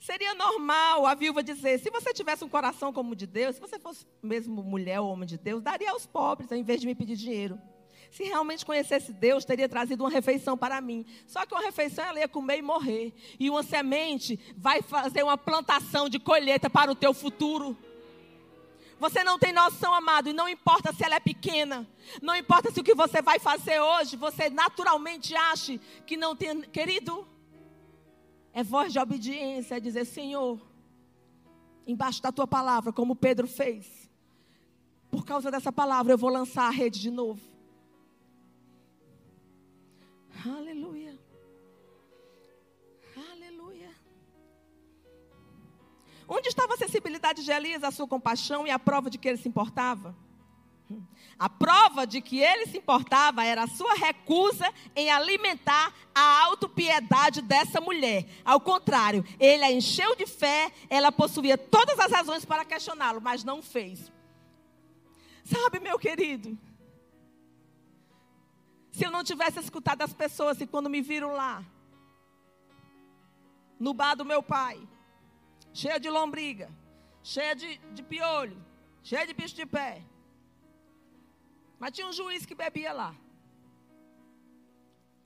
[0.00, 3.60] Seria normal a viúva dizer: se você tivesse um coração como o de Deus, se
[3.60, 6.94] você fosse mesmo mulher ou homem de Deus, daria aos pobres, ao invés de me
[6.94, 7.60] pedir dinheiro.
[8.14, 11.04] Se realmente conhecesse Deus, teria trazido uma refeição para mim.
[11.26, 13.12] Só que uma refeição ela ia comer e morrer.
[13.40, 17.76] E uma semente vai fazer uma plantação de colheita para o teu futuro.
[19.00, 21.84] Você não tem noção, amado, e não importa se ela é pequena,
[22.22, 26.60] não importa se o que você vai fazer hoje, você naturalmente acha que não tem.
[26.60, 27.26] Querido,
[28.52, 30.60] é voz de obediência, é dizer: Senhor,
[31.84, 34.08] embaixo da tua palavra, como Pedro fez,
[35.10, 37.53] por causa dessa palavra eu vou lançar a rede de novo.
[40.46, 41.18] Aleluia.
[43.32, 43.90] Aleluia.
[46.28, 49.38] Onde estava a sensibilidade de Elias, a sua compaixão e a prova de que ele
[49.38, 50.14] se importava?
[51.38, 57.40] A prova de que ele se importava era a sua recusa em alimentar a autopiedade
[57.40, 58.26] dessa mulher.
[58.44, 63.42] Ao contrário, ele a encheu de fé, ela possuía todas as razões para questioná-lo, mas
[63.42, 64.12] não fez.
[65.44, 66.58] Sabe, meu querido,
[68.94, 71.64] se eu não tivesse escutado as pessoas e quando me viram lá,
[73.76, 74.80] no bar do meu pai,
[75.72, 76.70] cheia de lombriga,
[77.20, 78.56] cheia de, de piolho,
[79.02, 80.00] cheia de bicho de pé.
[81.76, 83.16] Mas tinha um juiz que bebia lá.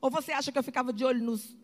[0.01, 1.55] Ou você acha que eu ficava de olho nos,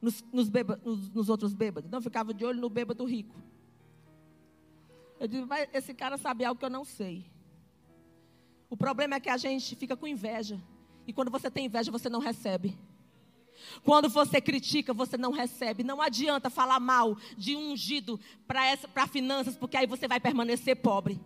[0.00, 1.90] nos, nos, beba, nos, nos outros bêbados?
[1.90, 3.38] Não, eu ficava de olho no bêbado rico.
[5.20, 7.30] Eu digo, mas esse cara sabe algo que eu não sei.
[8.70, 10.58] O problema é que a gente fica com inveja.
[11.06, 12.78] E quando você tem inveja, você não recebe.
[13.84, 15.82] Quando você critica, você não recebe.
[15.82, 21.20] Não adianta falar mal de um ungido para finanças, porque aí você vai permanecer pobre.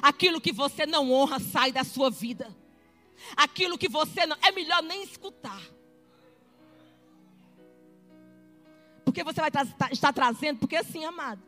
[0.00, 2.54] Aquilo que você não honra sai da sua vida.
[3.36, 4.36] Aquilo que você não.
[4.42, 5.60] É melhor nem escutar.
[9.04, 9.50] Porque você vai
[9.90, 10.58] estar trazendo.
[10.58, 11.42] Porque assim, amado.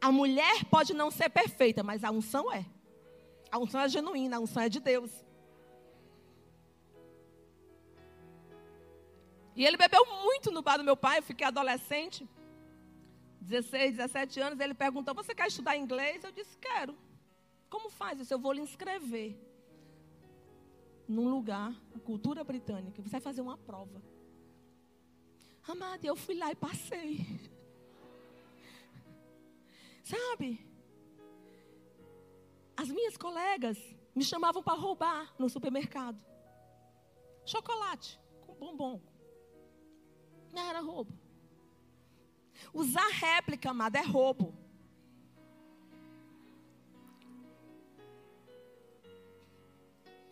[0.00, 2.64] A mulher pode não ser perfeita, mas a unção é.
[3.50, 5.10] A unção é genuína, a unção é de Deus.
[9.58, 12.28] E ele bebeu muito no bar do meu pai, eu fiquei adolescente,
[13.40, 14.60] 16, 17 anos.
[14.60, 16.22] Ele perguntou: Você quer estudar inglês?
[16.22, 16.96] Eu disse: Quero.
[17.68, 18.32] Como faz isso?
[18.32, 19.36] Eu vou lhe inscrever
[21.08, 23.02] num lugar, a cultura britânica.
[23.02, 24.00] Você vai fazer uma prova.
[25.66, 27.18] Amada, eu fui lá e passei.
[30.04, 30.64] Sabe?
[32.76, 33.76] As minhas colegas
[34.14, 36.24] me chamavam para roubar no supermercado.
[37.44, 39.17] Chocolate com bombom.
[40.58, 41.12] Era roubo.
[42.72, 44.54] Usar réplica, amada, é roubo.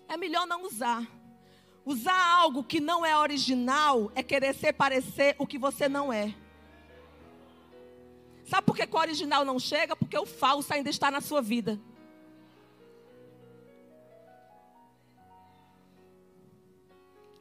[0.09, 1.07] É melhor não usar.
[1.85, 6.35] Usar algo que não é original é querer ser parecer o que você não é.
[8.45, 9.97] Sabe por que o original não chega?
[9.97, 11.81] Porque o falso ainda está na sua vida.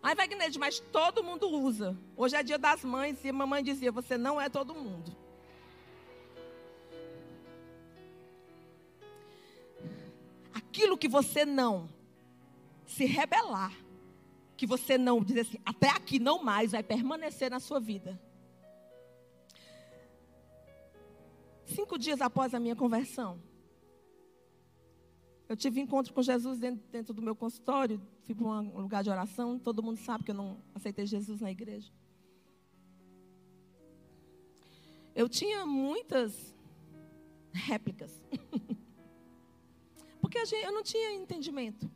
[0.06, 0.30] Aí vai
[0.60, 1.98] mas todo mundo usa.
[2.16, 5.12] Hoje é dia das mães e a mamãe dizia: Você não é todo mundo.
[10.54, 11.90] Aquilo que você não
[12.86, 13.74] se rebelar,
[14.56, 18.22] que você não dizer assim, até aqui não mais, vai permanecer na sua vida.
[21.66, 23.42] Cinco dias após a minha conversão,
[25.50, 29.10] eu tive encontro com Jesus dentro, dentro do meu consultório, fui para um lugar de
[29.10, 31.92] oração, todo mundo sabe que eu não aceitei Jesus na igreja.
[35.14, 36.54] Eu tinha muitas
[37.54, 38.12] réplicas.
[40.20, 41.90] Porque eu não tinha entendimento.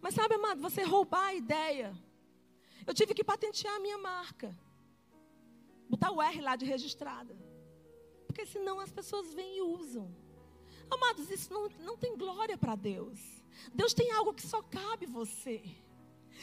[0.00, 1.96] Mas sabe, amado, você roubar a ideia.
[2.84, 4.54] Eu tive que patentear a minha marca.
[5.88, 7.36] Botar o R lá de registrada.
[8.26, 10.12] Porque senão as pessoas vêm e usam.
[10.90, 13.41] Amados, isso não, não tem glória para Deus.
[13.72, 15.62] Deus tem algo que só cabe você.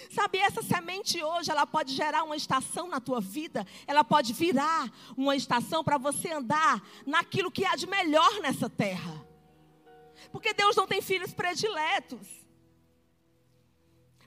[0.10, 4.92] Sabe, essa semente hoje, ela pode gerar uma estação na tua vida, ela pode virar
[5.18, 9.28] uma estação para você andar naquilo que há de melhor nessa terra.
[10.32, 12.28] Porque Deus não tem filhos prediletos.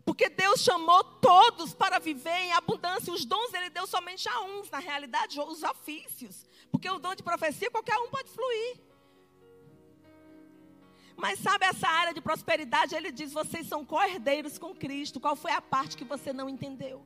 [0.05, 3.13] Porque Deus chamou todos para viver em abundância.
[3.13, 6.45] Os dons ele deu somente a uns, na realidade, os ofícios.
[6.71, 8.81] Porque o dom de profecia qualquer um pode fluir.
[11.17, 12.95] Mas sabe essa área de prosperidade?
[12.95, 15.21] Ele diz: vocês são cordeiros com Cristo.
[15.21, 17.05] Qual foi a parte que você não entendeu?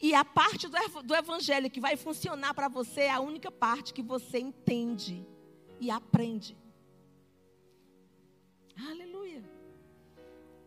[0.00, 0.66] E a parte
[1.04, 5.24] do, evangelho que vai funcionar para você é a única parte que você entende
[5.78, 6.56] e aprende.
[8.76, 9.44] Aleluia.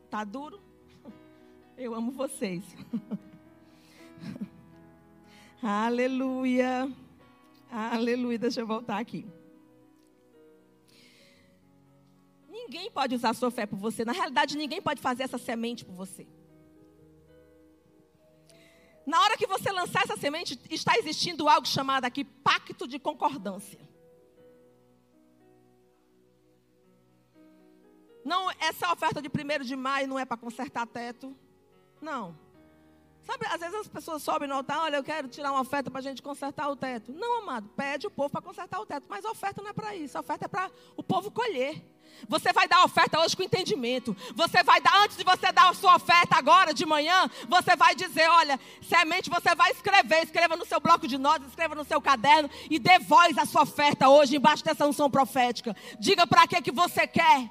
[0.09, 0.61] Tá duro?
[1.77, 2.63] Eu amo vocês.
[5.61, 6.89] Aleluia.
[7.69, 8.39] Aleluia.
[8.39, 9.27] Deixa eu voltar aqui.
[12.65, 14.03] Ninguém pode usar a sua fé por você.
[14.03, 16.27] Na realidade, ninguém pode fazer essa semente por você.
[19.05, 23.79] Na hora que você lançar essa semente, está existindo algo chamado aqui pacto de concordância.
[28.23, 31.37] Não, essa oferta de 1 de maio não é para consertar teto.
[32.01, 32.35] Não.
[33.21, 35.99] Sabe, às vezes as pessoas sobem no altar, olha, eu quero tirar uma oferta para
[35.99, 37.13] a gente consertar o teto.
[37.13, 39.05] Não, amado, pede o povo para consertar o teto.
[39.07, 41.94] Mas a oferta não é para isso, a oferta é para o povo colher.
[42.27, 44.15] Você vai dar oferta hoje com entendimento.
[44.35, 47.95] Você vai dar, antes de você dar a sua oferta agora, de manhã, você vai
[47.95, 50.23] dizer: olha, semente, você vai escrever.
[50.23, 53.63] Escreva no seu bloco de notas, escreva no seu caderno e dê voz à sua
[53.63, 55.75] oferta hoje, embaixo dessa unção profética.
[55.99, 57.49] Diga para que, que você quer.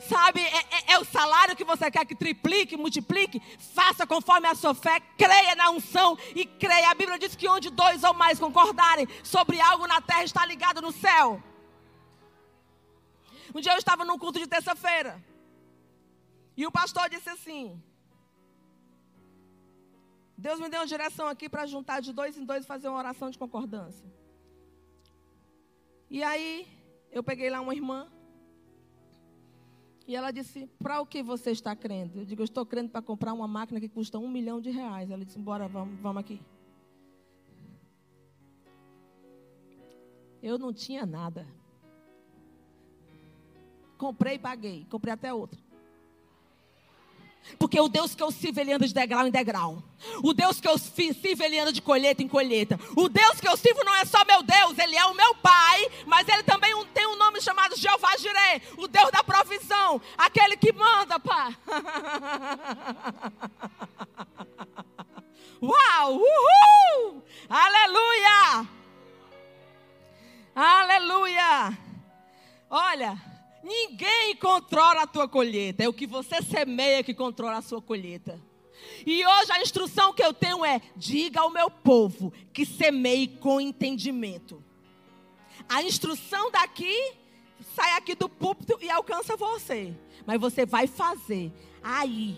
[0.00, 3.40] Sabe, é, é, é, o salário que você quer que triplique, multiplique.
[3.74, 6.90] Faça conforme a sua fé, creia na unção e creia.
[6.90, 10.82] A Bíblia diz que onde dois ou mais concordarem sobre algo na terra está ligado
[10.82, 11.42] no céu.
[13.54, 15.22] Um dia eu estava num culto de terça-feira.
[16.56, 17.80] E o pastor disse assim:
[20.36, 22.98] Deus me deu uma direção aqui para juntar de dois em dois e fazer uma
[22.98, 24.06] oração de concordância.
[26.10, 26.66] E aí,
[27.12, 28.08] eu peguei lá uma irmã.
[30.06, 32.20] E ela disse: Para o que você está crendo?
[32.20, 35.10] Eu digo: Eu estou crendo para comprar uma máquina que custa um milhão de reais.
[35.10, 36.42] Ela disse: Bora, vamos, vamos aqui.
[40.42, 41.46] Eu não tinha nada.
[43.98, 44.86] Comprei e paguei.
[44.90, 45.58] Comprei até outra.
[47.58, 49.82] Porque o Deus que eu sirvo, ele anda de degrau em degrau.
[50.22, 52.80] O Deus que eu sirvo, ele anda de colheita em colheita.
[52.96, 55.90] O Deus que eu sirvo não é só meu Deus, ele é o meu Pai,
[56.06, 60.72] mas ele também tem um nome chamado Jeová Jireh, o Deus da provisão, aquele que
[60.72, 61.54] manda, pá.
[65.62, 66.16] Uau!
[66.16, 67.22] Uhul!
[67.48, 68.66] Aleluia!
[70.54, 71.78] Aleluia!
[72.70, 73.33] Olha,
[73.64, 75.84] Ninguém controla a tua colheita.
[75.84, 78.38] É o que você semeia que controla a sua colheita.
[79.06, 83.58] E hoje a instrução que eu tenho é: diga ao meu povo que semeie com
[83.58, 84.62] entendimento.
[85.66, 87.14] A instrução daqui
[87.74, 89.96] sai aqui do púlpito e alcança você.
[90.26, 91.50] Mas você vai fazer
[91.82, 92.36] aí.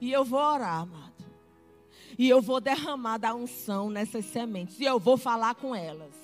[0.00, 1.10] E eu vou orar, amado.
[2.18, 4.80] E eu vou derramar da unção nessas sementes.
[4.80, 6.14] E eu vou falar com elas.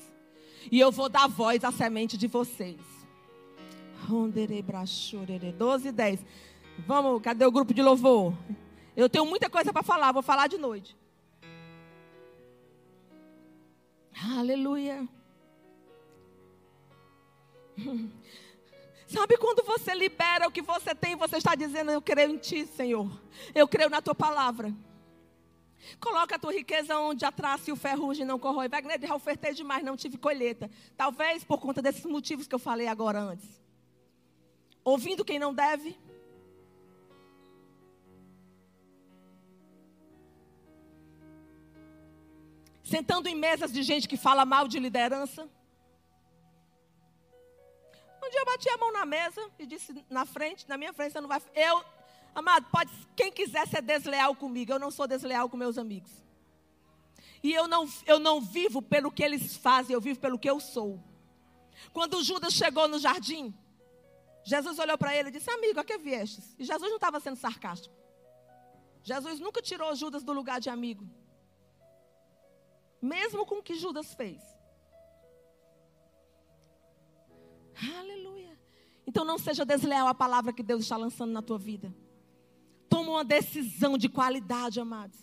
[0.72, 2.95] E eu vou dar voz à semente de vocês.
[5.52, 6.20] 12 e 10.
[6.86, 8.32] Vamos, cadê o grupo de louvor?
[8.96, 10.96] Eu tenho muita coisa para falar, vou falar de noite.
[14.38, 15.09] Aleluia.
[19.07, 22.66] Sabe quando você libera o que você tem, você está dizendo: Eu creio em Ti,
[22.66, 23.11] Senhor.
[23.54, 24.72] Eu creio na Tua palavra.
[26.00, 28.68] Coloca a tua riqueza onde a traça e o ferrugem não corrói.
[28.68, 30.68] Wagner, eu ofertei demais, não tive colheita.
[30.96, 33.66] Talvez por conta desses motivos que eu falei agora antes
[34.87, 35.99] ouvindo quem não deve.
[42.84, 45.43] Sentando em mesas de gente que fala mal de liderança.
[48.22, 51.12] Um dia eu bati a mão na mesa e disse na frente, na minha frente,
[51.12, 51.43] você não vai.
[51.53, 51.84] Eu,
[52.32, 56.12] amado, pode, quem quiser ser desleal comigo, eu não sou desleal com meus amigos.
[57.43, 60.61] E eu não, eu não vivo pelo que eles fazem, eu vivo pelo que eu
[60.61, 61.03] sou.
[61.93, 63.53] Quando Judas chegou no jardim,
[64.47, 66.55] Jesus olhou para ele e disse: Amigo, a que viestes?
[66.57, 67.94] E Jesus não estava sendo sarcástico.
[69.03, 71.05] Jesus nunca tirou Judas do lugar de amigo.
[73.03, 74.40] Mesmo com o que Judas fez.
[77.99, 78.57] Aleluia.
[79.05, 81.92] Então não seja desleal à palavra que Deus está lançando na tua vida.
[82.88, 85.18] Toma uma decisão de qualidade, amados.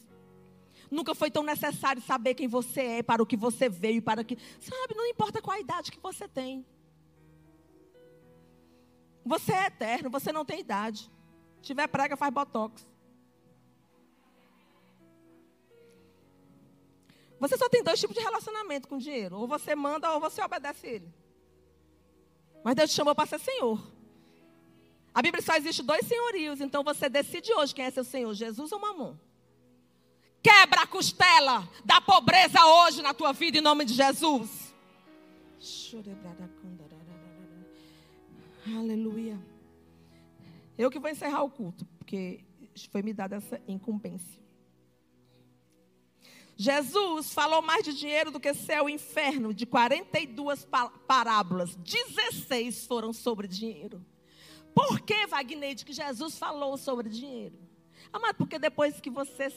[0.92, 4.38] Nunca foi tão necessário saber quem você é, para o que você veio, para que.
[4.60, 6.66] Sabe, não importa qual a idade que você tem.
[9.26, 11.10] Você é eterno, você não tem idade.
[11.58, 12.86] Se tiver prega, faz botox.
[17.40, 19.38] Você só tem dois tipos de relacionamento com dinheiro.
[19.38, 21.14] Ou você manda ou você obedece ele.
[22.64, 23.82] Mas Deus te chamou para ser senhor.
[25.14, 26.62] A Bíblia só existe dois senhorios.
[26.62, 29.16] Então você decide hoje quem é seu senhor, Jesus ou Mamon.
[30.42, 34.74] Quebra a costela da pobreza hoje na tua vida em nome de Jesus.
[38.66, 39.40] Aleluia.
[40.78, 42.46] Eu que vou encerrar o culto, porque
[42.90, 44.42] foi me dada essa incumbência.
[46.56, 50.68] Jesus falou mais de dinheiro do que céu e inferno, de 42
[51.08, 54.06] parábolas, 16 foram sobre dinheiro.
[54.74, 57.58] Por que, Wagner, que Jesus falou sobre dinheiro?
[58.12, 59.52] Amado, porque depois que você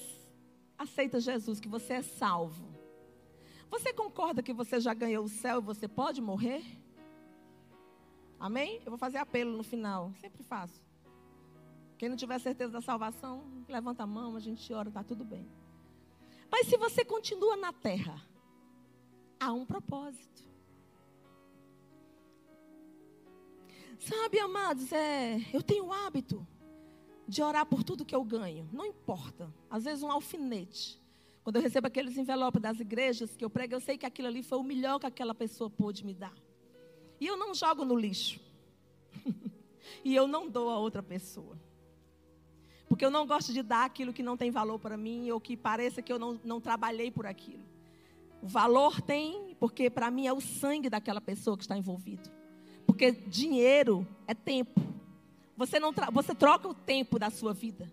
[0.77, 2.67] aceita Jesus, que você é salvo,
[3.71, 6.63] você concorda que você já ganhou o céu e você pode morrer?
[8.39, 8.81] Amém?
[8.85, 10.85] Eu vou fazer apelo no final, sempre faço.
[11.99, 15.49] Quem não tiver certeza da salvação, levanta a mão, a gente ora, está tudo bem.
[16.51, 18.21] Mas se você continua na terra,
[19.41, 20.45] há um propósito.
[23.99, 26.47] Sabe, amados, é, eu tenho o hábito
[27.27, 28.69] de orar por tudo que eu ganho.
[28.73, 29.53] Não importa.
[29.71, 31.03] Às vezes um alfinete.
[31.43, 34.43] Quando eu recebo aqueles envelopes das igrejas que eu prego, eu sei que aquilo ali
[34.43, 36.35] foi o melhor que aquela pessoa pôde me dar.
[37.21, 38.41] E eu não jogo no lixo.
[40.05, 41.59] e eu não dou a outra pessoa.
[42.89, 45.57] Porque eu não gosto de dar aquilo que não tem valor para mim ou que
[45.57, 47.65] pareça que eu não, não trabalhei por aquilo.
[48.41, 52.31] O valor tem, porque para mim é o sangue daquela pessoa que está envolvido.
[52.87, 54.81] Porque dinheiro é tempo.
[55.57, 57.91] Você, não você troca o tempo da sua vida.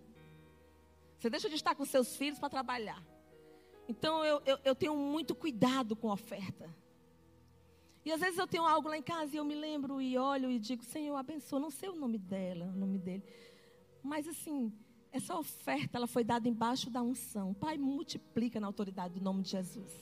[1.18, 3.02] Você deixa de estar com seus filhos para trabalhar.
[3.88, 6.68] Então eu, eu, eu tenho muito cuidado com oferta.
[8.04, 10.50] E às vezes eu tenho algo lá em casa e eu me lembro e olho
[10.50, 11.58] e digo, Senhor, abençoa.
[11.58, 13.24] Não sei o nome dela, o nome dele.
[14.02, 14.72] Mas assim,
[15.10, 17.54] essa oferta ela foi dada embaixo da unção.
[17.54, 19.92] Pai, multiplica na autoridade do nome de Jesus.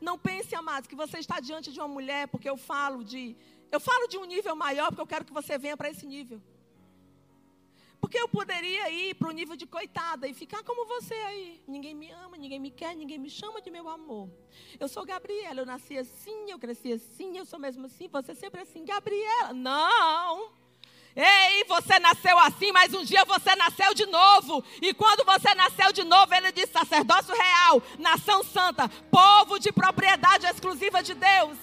[0.00, 3.36] Não pense, amados, que você está diante de uma mulher porque eu falo de
[3.72, 6.42] eu falo de um nível maior porque eu quero que você venha para esse nível.
[8.04, 11.62] Porque eu poderia ir para o nível de coitada e ficar como você aí.
[11.66, 14.28] Ninguém me ama, ninguém me quer, ninguém me chama de meu amor.
[14.78, 18.60] Eu sou Gabriela, eu nasci assim, eu cresci assim, eu sou mesmo assim, você sempre
[18.60, 19.54] assim, Gabriela.
[19.54, 20.52] Não!
[21.16, 24.62] Ei, você nasceu assim, mas um dia você nasceu de novo.
[24.82, 30.44] E quando você nasceu de novo, ele disse: sacerdócio real, nação santa, povo de propriedade
[30.44, 31.56] exclusiva de Deus.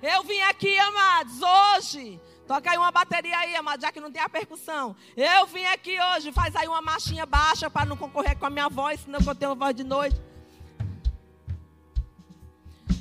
[0.00, 4.20] Eu vim aqui, amados, hoje Toca aí uma bateria aí, amado, já que não tem
[4.20, 4.94] a percussão.
[5.16, 8.68] Eu vim aqui hoje, faz aí uma marchinha baixa para não concorrer com a minha
[8.68, 10.20] voz, senão eu tenho voz de noite.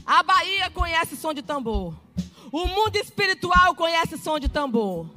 [0.06, 1.94] A Bahia conhece som de tambor.
[2.52, 5.10] O mundo espiritual conhece som de tambor.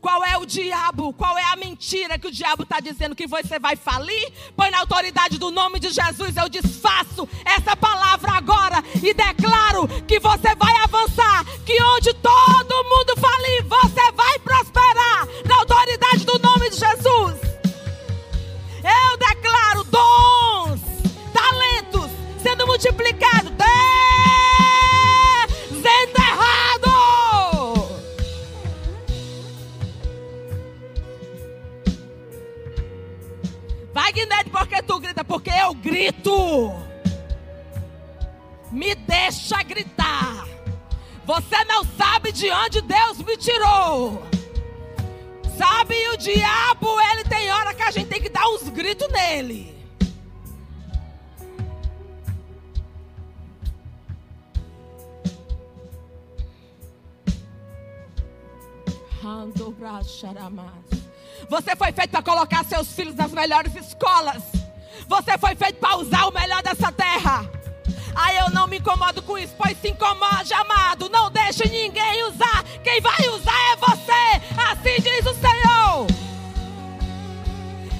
[0.00, 1.12] Qual é o diabo?
[1.12, 4.32] Qual é a mentira que o diabo está dizendo que você vai falir?
[4.56, 10.20] Põe na autoridade do nome de Jesus, eu desfaço essa palavra agora e declaro que
[10.20, 11.44] você vai avançar.
[11.66, 15.26] Que onde todo mundo falir, você vai prosperar.
[15.46, 17.34] Na autoridade do nome de Jesus.
[18.84, 20.80] Eu declaro dons,
[21.32, 22.10] talentos
[22.42, 23.54] sendo multiplicados.
[34.34, 35.24] Wagner, por que tu grita?
[35.24, 36.72] Porque eu grito.
[38.70, 40.46] Me deixa gritar.
[41.24, 44.22] Você não sabe de onde Deus me tirou.
[45.56, 49.72] Sabe, o diabo, ele tem hora que a gente tem que dar uns gritos nele.
[59.24, 61.04] Ando bracharamas.
[61.48, 64.42] Você foi feito para colocar seus filhos nas melhores escolas.
[65.06, 67.48] Você foi feito para usar o melhor dessa terra.
[68.14, 71.08] Aí eu não me incomodo com isso, pois se incomode, amado.
[71.08, 72.62] Não deixe ninguém usar.
[72.82, 74.70] Quem vai usar é você.
[74.70, 76.06] Assim diz o Senhor.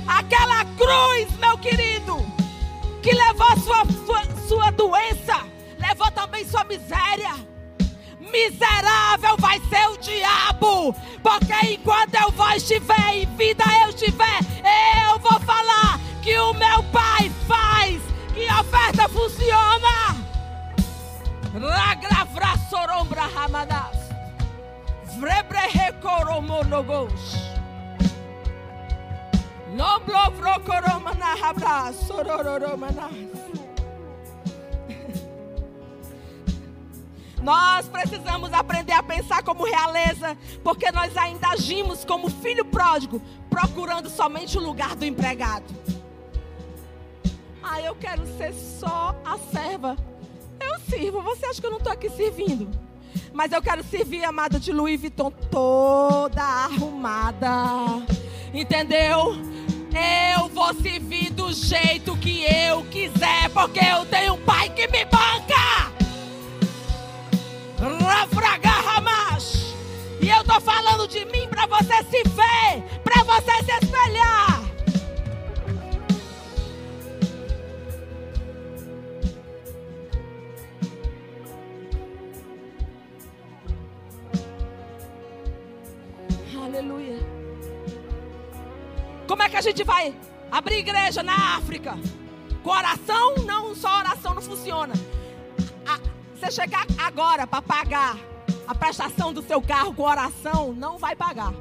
[0.07, 2.17] Aquela cruz, meu querido,
[3.03, 5.43] que levou sua, sua, sua doença,
[5.79, 7.55] levou também sua miséria
[8.35, 10.93] miserável vai ser o diabo.
[11.23, 12.31] Porque enquanto eu
[25.19, 27.55] Vrebrehekoromologos.
[29.75, 33.11] Lomblovrokoromana habra sorororomanas.
[37.43, 43.21] Nós precisamos aprender a pensar como realeza, porque nós ainda agimos como filho pródigo,
[43.51, 45.65] procurando somente o lugar do empregado.
[47.63, 49.97] Ah, eu quero ser só a serva.
[50.61, 51.23] Eu sirvo.
[51.23, 52.69] Você acha que eu não estou aqui servindo?
[53.33, 58.03] Mas eu quero servir, amada, de Louis Vuitton toda arrumada.
[58.53, 59.37] Entendeu?
[60.37, 65.05] Eu vou servir do jeito que eu quiser, porque eu tenho um pai que me
[65.05, 65.95] banca.
[68.95, 69.75] Ramash.
[70.21, 74.54] E eu tô falando de mim para você se ver, para você se espelhar.
[86.75, 87.21] Aleluia.
[89.29, 90.13] Como é que a gente vai
[90.51, 91.97] abrir igreja na África?
[92.65, 94.93] Com oração, não só oração não funciona.
[96.35, 98.19] Você chegar agora para pagar
[98.67, 101.55] a prestação do seu carro com oração, não vai pagar.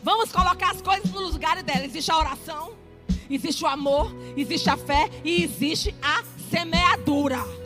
[0.00, 1.84] Vamos colocar as coisas no lugar dela.
[1.84, 2.74] Existe a oração,
[3.28, 7.65] existe o amor, existe a fé e existe a semeadura.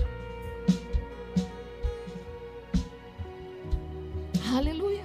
[4.55, 5.05] Aleluia.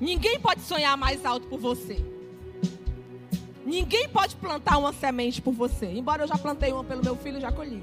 [0.00, 2.02] Ninguém pode sonhar mais alto por você.
[3.64, 5.86] Ninguém pode plantar uma semente por você.
[5.86, 7.82] Embora eu já plantei uma pelo meu filho, já colhi.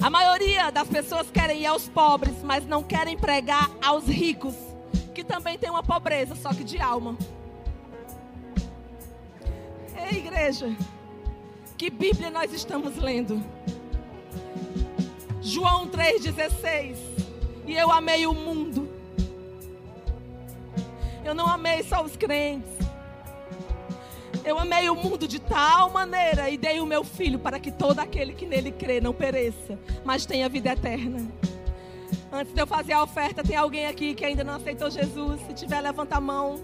[0.00, 4.54] A maioria das pessoas querem ir aos pobres, mas não querem pregar aos ricos,
[5.12, 7.16] que também tem uma pobreza, só que de alma.
[10.10, 10.72] Ei, igreja,
[11.76, 13.42] que Bíblia nós estamos lendo?
[15.40, 16.96] João 3,16.
[17.66, 18.88] E eu amei o mundo.
[21.24, 22.70] Eu não amei só os crentes.
[24.44, 27.98] Eu amei o mundo de tal maneira e dei o meu filho para que todo
[27.98, 31.26] aquele que nele crê não pereça, mas tenha vida eterna.
[32.32, 35.40] Antes de eu fazer a oferta, tem alguém aqui que ainda não aceitou Jesus?
[35.46, 36.60] Se tiver, levanta a mão.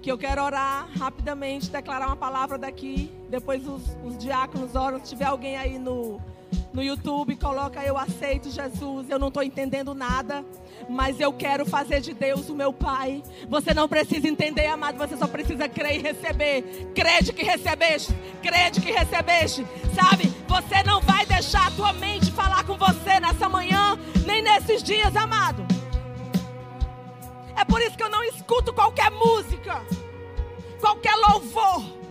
[0.00, 3.10] Que eu quero orar rapidamente, declarar uma palavra daqui.
[3.28, 4.98] Depois os, os diáconos oram.
[4.98, 6.20] Se tiver alguém aí no,
[6.72, 9.08] no YouTube, coloca eu aceito Jesus.
[9.08, 10.44] Eu não estou entendendo nada
[10.88, 13.22] mas eu quero fazer de Deus o meu Pai.
[13.48, 16.62] Você não precisa entender, amado, você só precisa crer e receber.
[16.94, 20.32] Crede que recebeste, crede que recebeste, sabe?
[20.46, 25.14] Você não vai deixar a tua mente falar com você nessa manhã, nem nesses dias,
[25.16, 25.66] amado.
[27.56, 29.82] É por isso que eu não escuto qualquer música,
[30.80, 32.05] qualquer louvor.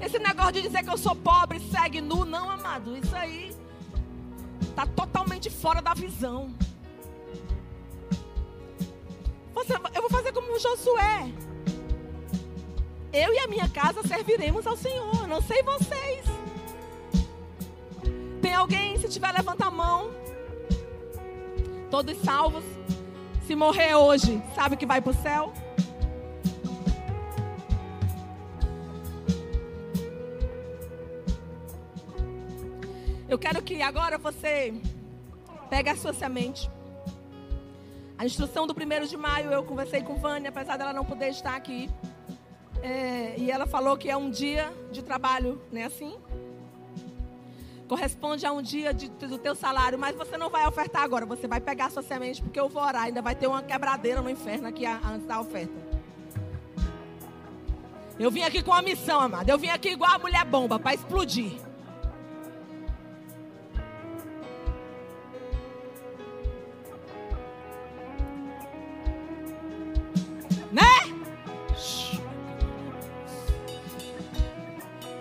[0.00, 2.96] Esse negócio de dizer que eu sou pobre, segue nu, não, amado.
[2.96, 3.54] Isso aí
[4.62, 6.54] está totalmente fora da visão.
[9.52, 11.30] Você, eu vou fazer como Josué.
[13.12, 15.26] Eu e a minha casa serviremos ao Senhor.
[15.28, 16.24] Não sei vocês.
[18.40, 18.98] Tem alguém?
[18.98, 20.10] Se tiver, levanta a mão.
[21.90, 22.64] Todos salvos.
[23.46, 25.52] Se morrer hoje, sabe que vai para o céu?
[33.30, 34.74] Eu quero que agora você
[35.70, 36.68] pegue a sua semente.
[38.18, 41.54] A instrução do primeiro de maio, eu conversei com Vânia, apesar dela não poder estar
[41.54, 41.88] aqui.
[42.82, 46.16] É, e ela falou que é um dia de trabalho, não é assim?
[47.86, 51.46] Corresponde a um dia de, do teu salário, mas você não vai ofertar agora, você
[51.46, 54.28] vai pegar a sua semente, porque eu vou orar, ainda vai ter uma quebradeira no
[54.28, 55.72] inferno aqui antes da oferta.
[58.18, 59.52] Eu vim aqui com uma missão, amada.
[59.52, 61.69] Eu vim aqui igual a mulher bomba, para explodir.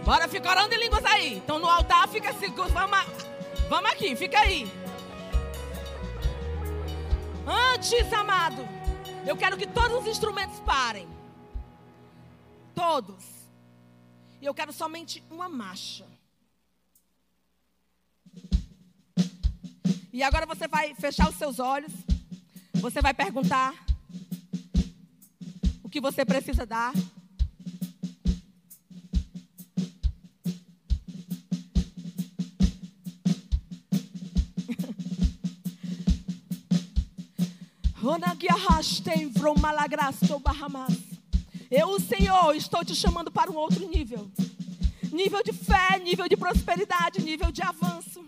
[0.10, 1.38] Bora, fica orando em línguas aí.
[1.38, 2.68] Então no altar fica seguro.
[2.70, 2.98] Vamos,
[3.70, 4.66] vamos aqui, fica aí.
[7.46, 8.68] Antes, amado,
[9.24, 11.08] eu quero que todos os instrumentos parem.
[12.74, 13.24] Todos.
[14.42, 16.08] E eu quero somente uma marcha.
[20.12, 21.94] E agora você vai fechar os seus olhos.
[22.74, 23.76] Você vai perguntar
[25.84, 26.94] o que você precisa dar.
[41.70, 44.28] Eu, Senhor, estou te chamando para um outro nível.
[45.12, 48.26] Nível de fé, nível de prosperidade, nível de avanço.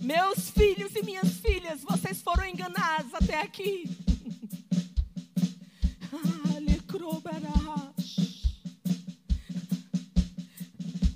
[0.00, 3.88] Meus filhos e minhas filhas, vocês foram enganados até aqui.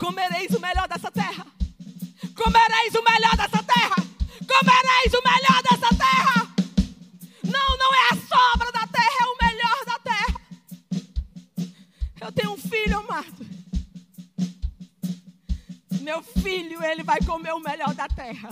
[0.03, 1.47] Comereis o melhor dessa terra.
[2.35, 3.97] Comereis o melhor dessa terra.
[4.49, 6.55] Comereis o melhor dessa terra.
[7.45, 10.41] Não, não é a sobra da terra, é o melhor da terra.
[12.21, 13.47] Eu tenho um filho amado.
[16.01, 18.51] Meu filho, ele vai comer o melhor da terra.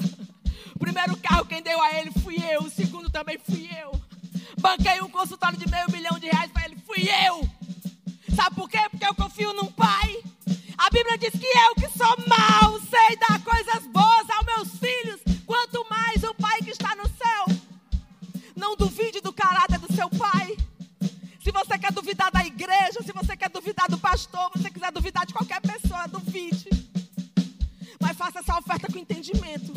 [0.78, 2.62] primeiro carro, quem deu a ele fui eu.
[2.62, 4.00] O segundo também fui eu.
[4.60, 7.50] Banquei um consultório de meio milhão de reais para ele, fui eu.
[8.36, 8.78] Sabe por quê?
[8.88, 9.69] Porque eu confio num.
[10.90, 15.20] A Bíblia diz que eu que sou mau sei dar coisas boas aos meus filhos,
[15.46, 17.44] quanto mais o pai que está no céu.
[18.56, 20.56] Não duvide do caráter do seu pai.
[21.44, 24.90] Se você quer duvidar da igreja, se você quer duvidar do pastor, se você quiser
[24.90, 26.68] duvidar de qualquer pessoa, duvide.
[28.00, 29.72] Mas faça essa oferta com entendimento.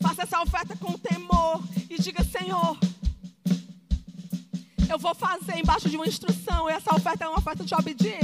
[0.00, 1.62] Faça essa oferta com temor.
[1.90, 2.78] E diga, Senhor,
[4.88, 6.70] eu vou fazer embaixo de uma instrução.
[6.70, 8.23] E essa oferta é uma oferta de obediência.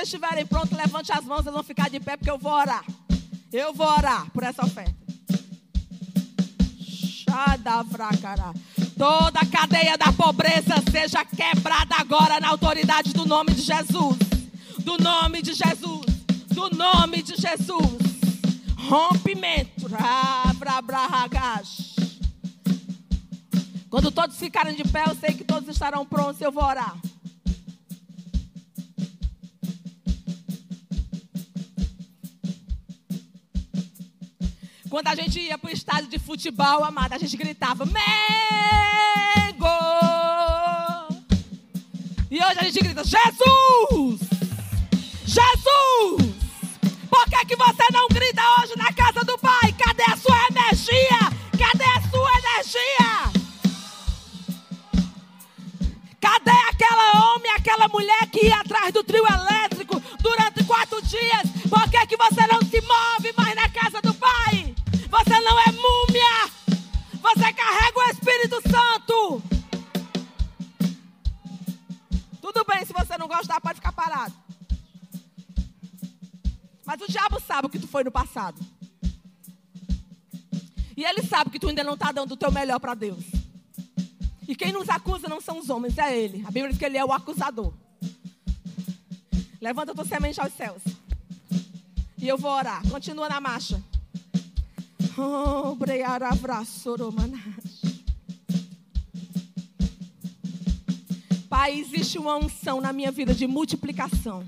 [0.00, 2.84] Vocês estiverem prontos, levante as mãos, vocês vão ficar de pé, porque eu vou orar.
[3.52, 4.94] Eu vou orar por essa oferta.
[8.96, 14.16] Toda a cadeia da pobreza seja quebrada agora na autoridade do nome de Jesus.
[14.78, 16.06] Do nome de Jesus.
[16.48, 17.98] Do nome de Jesus.
[18.88, 19.86] Rompimento.
[23.90, 26.40] Quando todos ficarem de pé, eu sei que todos estarão prontos.
[26.40, 26.96] Eu vou orar.
[35.50, 37.96] Ia para o estádio de futebol, amada, a gente gritava: Mengo!
[42.30, 44.20] E hoje a gente grita: Jesus!
[45.26, 46.30] Jesus!
[47.10, 49.74] Por que, que você não grita hoje na casa do Pai?
[49.76, 51.18] Cadê a sua energia?
[51.58, 53.32] Cadê a sua energia?
[56.20, 59.59] Cadê aquela homem, aquela mulher que ia atrás do trio elétrico
[81.40, 83.24] sabe que tu ainda não está dando o teu melhor para Deus.
[84.46, 86.42] E quem nos acusa não são os homens, é ele.
[86.46, 87.72] A Bíblia diz que ele é o acusador.
[89.58, 90.82] Levanta tua semente aos céus.
[92.18, 92.86] E eu vou orar.
[92.90, 93.82] Continua na marcha.
[101.48, 104.46] Pai, existe uma unção na minha vida de multiplicação.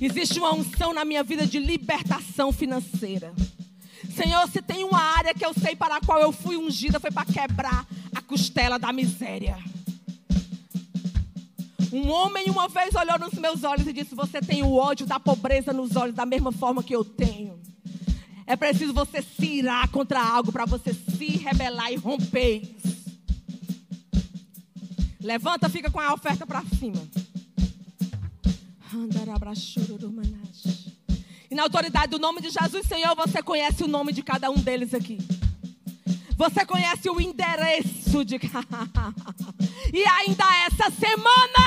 [0.00, 3.32] Existe uma unção na minha vida de libertação financeira.
[4.18, 7.12] Senhor, se tem uma área que eu sei para a qual eu fui ungida, foi
[7.12, 9.56] para quebrar a costela da miséria.
[11.92, 15.20] Um homem uma vez olhou nos meus olhos e disse: Você tem o ódio da
[15.20, 17.60] pobreza nos olhos, da mesma forma que eu tenho.
[18.44, 22.76] É preciso você se irar contra algo para você se rebelar e romper.
[25.20, 27.06] Levanta, fica com a oferta para cima.
[31.50, 34.56] E na autoridade do nome de Jesus, Senhor, você conhece o nome de cada um
[34.56, 35.18] deles aqui.
[36.36, 38.36] Você conhece o endereço de.
[39.92, 41.64] e ainda essa semana!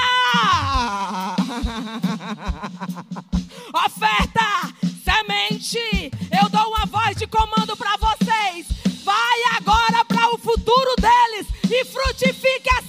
[3.86, 4.74] Oferta!
[5.04, 6.12] Semente!
[6.42, 8.68] Eu dou uma voz de comando para vocês.
[9.04, 12.81] Vai agora para o futuro deles e frutifique a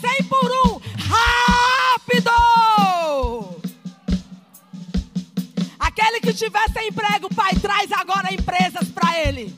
[6.33, 9.55] Que tiver sem emprego, Pai, traz agora empresas para ele.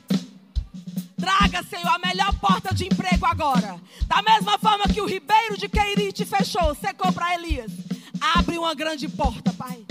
[1.15, 3.79] Traga, Senhor, a melhor porta de emprego agora.
[4.05, 7.71] Da mesma forma que o ribeiro de Queirite fechou, secou para Elias.
[8.19, 9.85] Abre uma grande porta, Pai.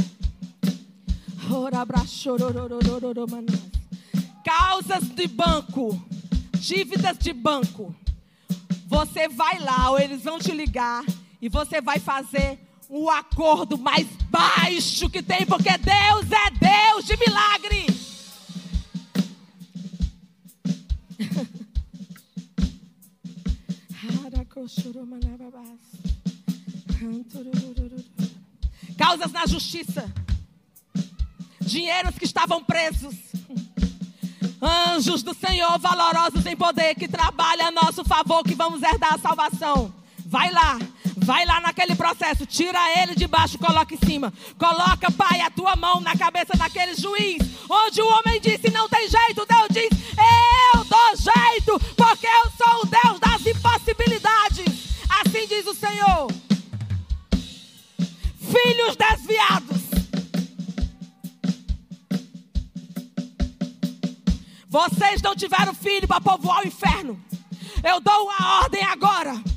[4.44, 5.98] Causas de banco,
[6.58, 7.94] dívidas de banco.
[8.88, 11.02] Você vai lá, ou eles vão te ligar,
[11.40, 12.58] e você vai fazer
[12.96, 17.86] o acordo mais baixo que tem, porque Deus é Deus de milagre.
[28.96, 30.08] Causas na justiça.
[31.60, 33.16] Dinheiros que estavam presos.
[34.62, 39.18] Anjos do Senhor, valorosos em poder, que trabalham a nosso favor, que vamos herdar a
[39.18, 39.92] salvação.
[40.26, 40.78] Vai lá,
[41.24, 44.32] vai lá naquele processo, tira ele de baixo, coloca em cima.
[44.58, 49.08] Coloca, Pai, a tua mão na cabeça daquele juiz, onde o homem disse: Não tem
[49.08, 49.46] jeito.
[49.46, 49.90] Deus diz:
[50.74, 54.66] Eu dou jeito, porque eu sou o Deus das impossibilidades.
[55.24, 56.30] Assim diz o Senhor.
[58.38, 59.82] Filhos desviados.
[64.68, 67.18] Vocês não tiveram filho para povoar o inferno.
[67.82, 69.53] Eu dou uma ordem agora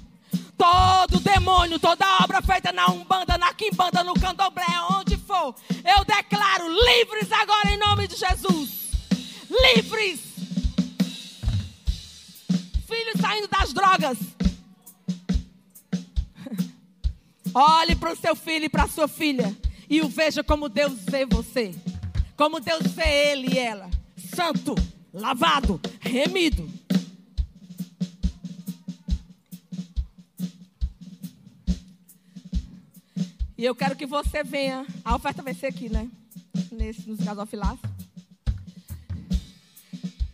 [0.57, 5.53] Todo demônio, toda obra feita na Umbanda, na Quimbanda, no Candomblé, onde for,
[5.85, 8.89] eu declaro livres agora em nome de Jesus.
[9.75, 10.19] Livres.
[12.87, 14.17] Filhos saindo das drogas.
[17.53, 19.55] Olhe para o seu filho e para a sua filha
[19.89, 21.73] e o veja como Deus vê você.
[22.35, 23.89] Como Deus vê ele e ela.
[24.35, 24.75] Santo,
[25.13, 26.76] lavado, remido.
[33.57, 34.85] E eu quero que você venha.
[35.03, 36.09] A oferta vai ser aqui, né?
[36.71, 37.79] Nesse, nos gasofilados.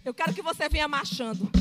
[0.03, 1.49] Eu quero que você venha marchando.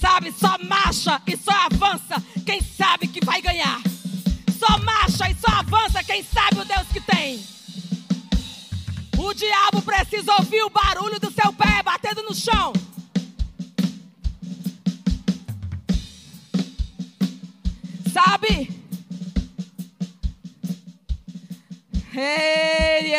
[0.00, 3.80] sabe, só marcha e só avança quem sabe que vai ganhar.
[4.56, 7.44] Só marcha e só avança quem sabe o Deus que tem.
[9.18, 12.72] O diabo precisa ouvir o barulho do seu pé batendo no chão.
[18.14, 18.70] Sabe?
[22.14, 23.12] Ei,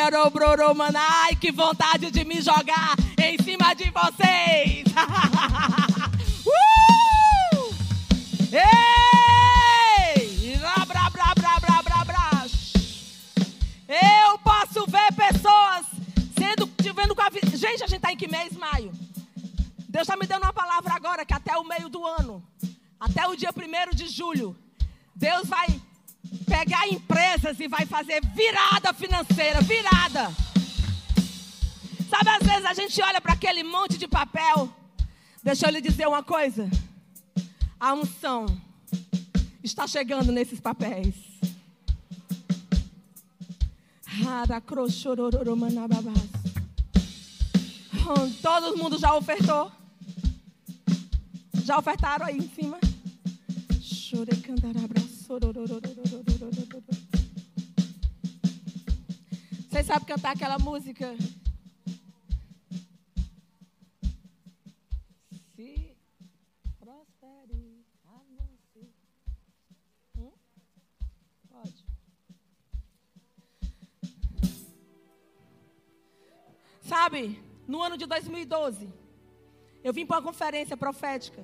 [0.96, 4.86] Ai, que vontade de me jogar em cima de vocês.
[6.48, 7.76] uh!
[10.14, 10.58] Ei!
[10.60, 12.46] Bra, bra, bra, bra, bra, bra.
[13.90, 15.88] Eu posso ver pessoas
[16.40, 18.54] sendo, vendo com a Gente, a gente está em que mês?
[18.54, 18.94] Maio.
[19.90, 22.42] Deus está me dando uma palavra agora que até o meio do ano,
[22.98, 24.56] até o dia 1 de julho,
[25.26, 25.82] Deus vai
[26.48, 30.32] pegar empresas e vai fazer virada financeira, virada.
[32.08, 34.72] Sabe, às vezes a gente olha para aquele monte de papel.
[35.44, 36.70] Deixa eu lhe dizer uma coisa.
[37.80, 38.46] A unção
[39.64, 41.16] está chegando nesses papéis.
[48.44, 49.72] Todo mundo já ofertou?
[51.64, 52.78] Já ofertaram aí em cima?
[59.68, 61.16] Vocês sabem cantar aquela música?
[65.56, 65.98] Se
[66.80, 68.94] prospere, avance.
[70.16, 70.32] Hum?
[71.50, 71.86] Pode.
[76.84, 78.94] Sabe, no ano de 2012,
[79.84, 81.44] eu vim para uma conferência profética.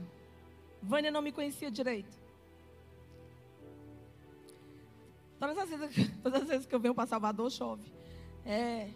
[0.84, 2.21] Vânia não me conhecia direito.
[5.42, 7.92] Todas as vezes, todas as vezes que eu venho para Salvador, chove.
[8.46, 8.92] É.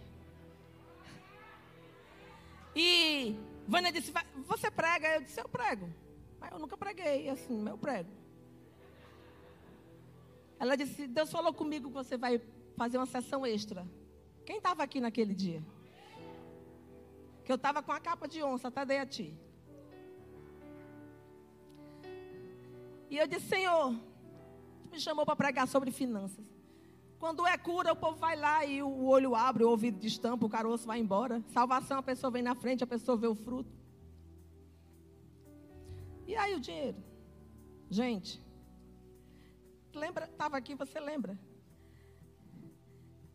[2.72, 3.34] E
[3.66, 4.12] Vânia disse:
[4.46, 5.16] Você prega?
[5.16, 5.90] Eu disse: Eu prego.
[6.38, 8.08] Mas eu nunca preguei assim, eu prego.
[10.60, 12.40] Ela disse: Deus falou comigo que você vai
[12.76, 13.84] fazer uma sessão extra.
[14.44, 15.60] Quem estava aqui naquele dia?
[17.44, 19.34] Que eu estava com a capa de onça, até dei a ti.
[23.10, 23.96] E eu disse: Senhor,
[24.96, 26.44] me chamou para pregar sobre finanças.
[27.18, 30.48] Quando é cura, o povo vai lá e o olho abre, o ouvido destampa, o
[30.48, 31.42] caroço vai embora.
[31.52, 33.70] Salvação, a pessoa vem na frente, a pessoa vê o fruto.
[36.26, 36.96] E aí o dinheiro?
[37.90, 38.42] Gente,
[39.94, 41.38] lembra, estava aqui, você lembra?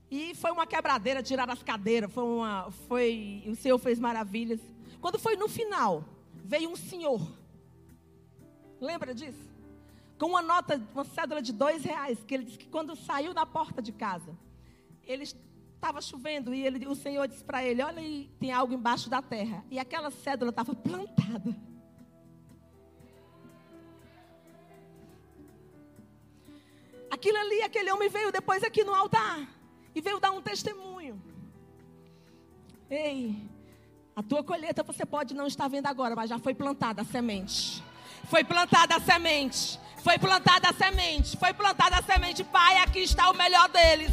[0.10, 4.60] E foi uma quebradeira, tirar as cadeiras, foi uma, foi, o Senhor fez maravilhas.
[5.00, 6.04] Quando foi no final,
[6.44, 7.22] veio um senhor.
[8.80, 9.51] Lembra disso?
[10.22, 13.44] Com uma nota, uma cédula de dois reais, que ele disse que quando saiu da
[13.44, 14.38] porta de casa,
[15.04, 18.04] ele estava chovendo e ele, o Senhor disse para ele: Olha
[18.40, 19.66] tem algo embaixo da terra.
[19.72, 21.58] E aquela cédula estava plantada.
[27.10, 29.50] Aquilo ali, aquele homem veio depois aqui no altar
[29.96, 31.20] e veio dar um testemunho.
[32.88, 33.42] Ei,
[34.16, 37.84] a tua colheita você pode não estar vendo agora, mas já foi plantada a semente.
[38.30, 39.80] Foi plantada a semente.
[40.04, 41.38] Foi plantada a semente.
[41.38, 42.44] Foi plantada a semente.
[42.44, 44.12] Pai, aqui está o melhor deles.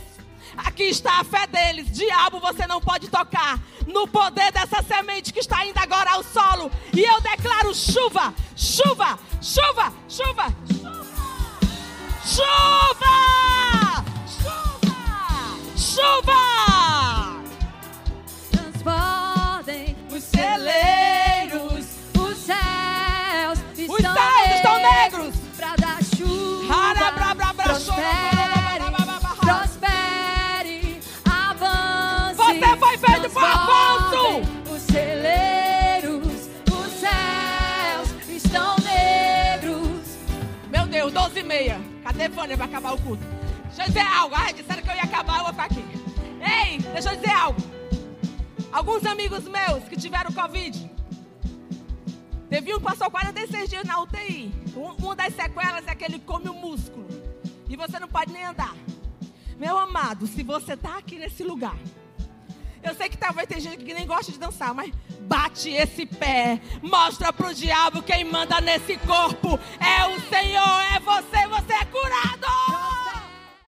[0.56, 1.90] Aqui está a fé deles.
[1.90, 6.70] Diabo, você não pode tocar no poder dessa semente que está indo agora ao solo.
[6.92, 10.54] E eu declaro chuva, chuva, chuva, chuva,
[12.24, 14.04] chuva,
[14.36, 15.24] chuva,
[15.76, 16.57] chuva.
[42.26, 43.22] Vânia para acabar o culto?
[43.66, 44.34] Deixa eu dizer algo.
[44.34, 45.84] Ai, disseram que eu ia acabar, eu vou ficar aqui.
[46.40, 47.60] Ei, deixa eu dizer algo.
[48.72, 50.90] Alguns amigos meus que tiveram Covid.
[52.48, 54.50] Teve um que passou 46 dias na UTI.
[54.74, 57.06] uma das sequelas é que ele come o músculo.
[57.68, 58.74] E você não pode nem andar.
[59.58, 61.76] Meu amado, se você está aqui nesse lugar,
[62.82, 66.60] eu sei que talvez tem gente que nem gosta de dançar, mas bate esse pé,
[66.82, 69.58] mostra pro diabo quem manda nesse corpo.
[69.80, 73.07] É o Senhor, é você, você é curado.